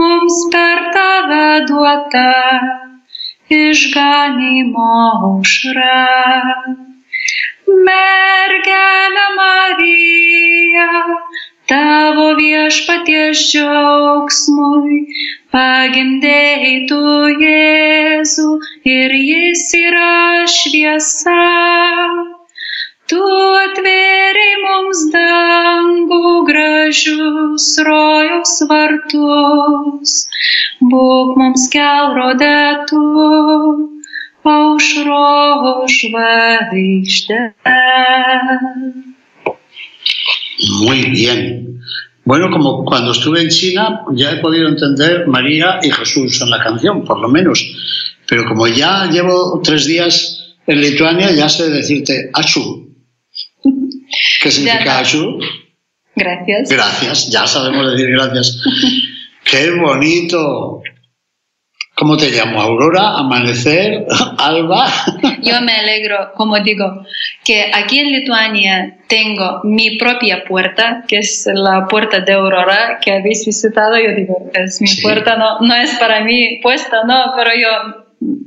mums 0.00 0.38
per 0.54 0.84
tave 0.94 1.48
duota, 1.70 2.28
išganimo 3.58 4.92
aušra. 5.30 6.06
Mergelė 7.90 9.26
Marija, 9.40 10.88
tavo 11.70 12.30
viešpaties 12.38 13.42
džiaugsmui, 13.50 15.02
pagimdėjai 15.54 16.74
tu 16.90 17.00
Jėzų 17.42 18.48
ir 18.94 19.14
jis 19.18 19.64
yra 19.80 20.46
šviesa. 20.54 21.38
Tu 23.10 23.20
atvėrei 23.60 24.52
mums 24.62 25.00
dangų 25.14 26.34
gražius 26.46 27.66
rojaus 27.88 28.52
vartus, 28.70 30.12
būk 30.92 31.32
mums 31.40 31.66
kelrodė 31.74 32.86
tu, 32.92 33.02
aušro 34.44 35.86
žvaigždė. 35.96 37.40
Muy 40.80 41.02
bien. 41.10 41.42
Bueno, 42.24 42.50
como 42.50 42.84
cuando 42.84 43.12
estuve 43.12 43.40
en 43.42 43.48
China 43.48 44.02
ya 44.12 44.32
he 44.32 44.36
podido 44.36 44.68
entender 44.68 45.26
María 45.26 45.80
y 45.82 45.90
Jesús 45.90 46.40
en 46.42 46.50
la 46.50 46.62
canción, 46.62 47.04
por 47.04 47.18
lo 47.18 47.28
menos. 47.28 47.64
Pero 48.28 48.44
como 48.46 48.66
ya 48.68 49.06
llevo 49.10 49.60
tres 49.64 49.86
días 49.86 50.54
en 50.66 50.80
Lituania, 50.80 51.32
ya 51.32 51.48
sé 51.48 51.70
decirte 51.70 52.30
Achu. 52.32 52.94
¿Qué 54.42 54.50
significa. 54.50 55.00
Achu? 55.00 55.38
Gracias. 56.14 56.68
Gracias, 56.68 57.30
ya 57.30 57.46
sabemos 57.46 57.92
decir 57.92 58.10
gracias. 58.10 58.62
¡Qué 59.44 59.70
bonito! 59.72 60.82
¿Cómo 62.00 62.16
te 62.16 62.30
llamo? 62.30 62.58
¿Aurora? 62.62 63.18
¿Amanecer? 63.18 64.06
¿Alba? 64.38 64.86
Yo 65.42 65.60
me 65.60 65.72
alegro, 65.74 66.32
como 66.34 66.58
digo, 66.60 67.04
que 67.44 67.70
aquí 67.74 67.98
en 67.98 68.10
Lituania 68.10 68.96
tengo 69.06 69.60
mi 69.64 69.98
propia 69.98 70.42
puerta, 70.44 71.04
que 71.06 71.18
es 71.18 71.46
la 71.52 71.86
puerta 71.88 72.20
de 72.20 72.32
Aurora 72.32 73.00
que 73.02 73.12
habéis 73.12 73.44
visitado. 73.44 73.98
Yo 73.98 74.14
digo, 74.16 74.50
es 74.54 74.80
mi 74.80 74.86
Sí. 74.88 75.02
puerta, 75.02 75.36
no, 75.36 75.60
no 75.60 75.74
es 75.74 75.90
para 75.98 76.22
mí 76.22 76.58
puesta, 76.62 77.04
no, 77.06 77.34
pero 77.36 77.50
yo 77.54 77.68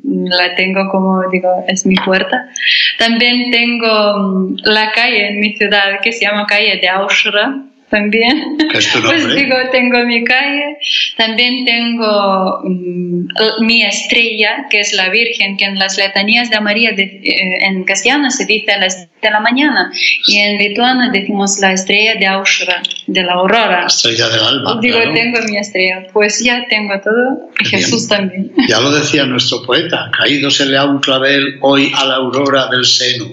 la 0.03 0.55
tengo 0.55 0.89
como 0.89 1.21
digo, 1.31 1.63
es 1.67 1.85
mi 1.85 1.95
puerta. 1.95 2.49
También 2.97 3.51
tengo 3.51 4.17
mm, 4.17 4.55
la 4.65 4.91
calle 4.93 5.27
en 5.29 5.39
mi 5.39 5.55
ciudad 5.55 5.99
que 6.01 6.11
se 6.11 6.25
llama 6.25 6.47
calle 6.47 6.79
de 6.81 6.89
Aushra, 6.89 7.53
también. 7.93 8.57
Pues 8.73 9.35
digo, 9.35 9.55
tengo 9.71 10.03
mi 10.05 10.23
calle. 10.23 10.77
También 11.15 11.63
tengo 11.63 12.61
mm, 12.63 13.65
mi 13.65 13.83
estrella, 13.83 14.65
que 14.69 14.79
es 14.79 14.93
la 14.93 15.09
Virgen, 15.09 15.57
que 15.57 15.65
en 15.65 15.77
las 15.77 15.97
letanías 15.97 16.49
de 16.49 16.59
María 16.59 16.89
eh, 16.91 17.21
en 17.61 17.83
castellano 17.83 18.31
se 18.31 18.45
dice 18.45 18.71
a 18.71 18.79
las 18.79 19.07
de 19.21 19.29
la 19.29 19.39
mañana 19.39 19.91
y 20.27 20.37
en 20.37 20.57
lituano 20.57 21.11
decimos 21.11 21.59
la 21.59 21.71
estrella 21.73 22.15
de 22.15 22.25
Aushra, 22.27 22.81
de 23.07 23.23
la 23.23 23.33
aurora. 23.33 23.85
Estrella 23.85 24.27
del 24.29 24.43
alma. 24.43 24.79
Digo, 24.81 24.99
tengo 25.13 25.39
mi 25.47 25.57
estrella. 25.57 26.07
Pues 26.11 26.43
ya 26.43 26.65
tengo 26.69 26.99
todo. 26.99 27.51
Jesús 27.69 28.07
también. 28.07 28.51
Ya 28.67 28.79
lo 28.79 28.91
decía 28.91 29.25
nuestro 29.25 29.63
poeta, 29.63 30.09
caído 30.17 30.49
se 30.49 30.65
le 30.65 30.77
ha 30.77 30.85
un 30.85 30.99
clavel 30.99 31.57
hoy 31.61 31.91
a 31.95 32.05
la 32.05 32.15
aurora 32.15 32.67
del 32.67 32.85
seno. 32.85 33.25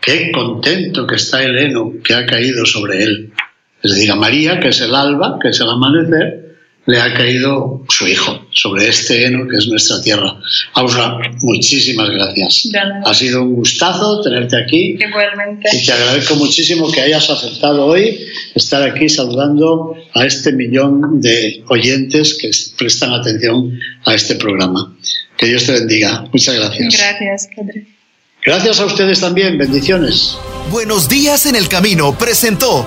Qué 0.00 0.32
contento 0.32 1.06
que 1.06 1.16
está 1.16 1.42
el 1.42 1.58
heno 1.58 1.92
que 2.02 2.14
ha 2.14 2.24
caído 2.24 2.64
sobre 2.64 3.02
él. 3.02 3.32
Es 3.82 3.92
decir, 3.92 4.10
a 4.10 4.16
María, 4.16 4.60
que 4.60 4.68
es 4.68 4.80
el 4.80 4.94
alba, 4.94 5.38
que 5.40 5.48
es 5.48 5.60
el 5.60 5.68
amanecer, 5.68 6.50
le 6.86 7.00
ha 7.00 7.12
caído 7.14 7.84
su 7.88 8.06
hijo 8.08 8.46
sobre 8.52 8.88
este 8.88 9.24
heno 9.24 9.46
que 9.48 9.56
es 9.56 9.66
nuestra 9.68 10.00
tierra. 10.02 10.36
Ausra, 10.74 11.18
muchísimas 11.42 12.10
gracias. 12.10 12.68
Ha 13.04 13.14
sido 13.14 13.42
un 13.42 13.54
gustazo 13.54 14.20
tenerte 14.22 14.56
aquí. 14.60 14.98
Igualmente. 14.98 15.68
Y 15.72 15.84
te 15.84 15.92
agradezco 15.92 16.36
muchísimo 16.36 16.90
que 16.90 17.00
hayas 17.00 17.28
aceptado 17.30 17.86
hoy 17.86 18.18
estar 18.54 18.82
aquí 18.82 19.08
saludando 19.08 19.94
a 20.14 20.24
este 20.24 20.52
millón 20.52 21.20
de 21.20 21.62
oyentes 21.68 22.36
que 22.40 22.50
prestan 22.76 23.12
atención 23.12 23.78
a 24.04 24.14
este 24.14 24.34
programa. 24.36 24.96
Que 25.36 25.46
Dios 25.46 25.66
te 25.66 25.72
bendiga. 25.72 26.24
Muchas 26.32 26.56
gracias. 26.56 26.96
Gracias, 26.98 27.48
Padre. 27.56 27.86
Gracias 28.44 28.80
a 28.80 28.86
ustedes 28.86 29.20
también. 29.20 29.58
Bendiciones. 29.58 30.36
Buenos 30.70 31.08
días 31.08 31.46
en 31.46 31.56
el 31.56 31.68
camino 31.68 32.16
presentó 32.16 32.86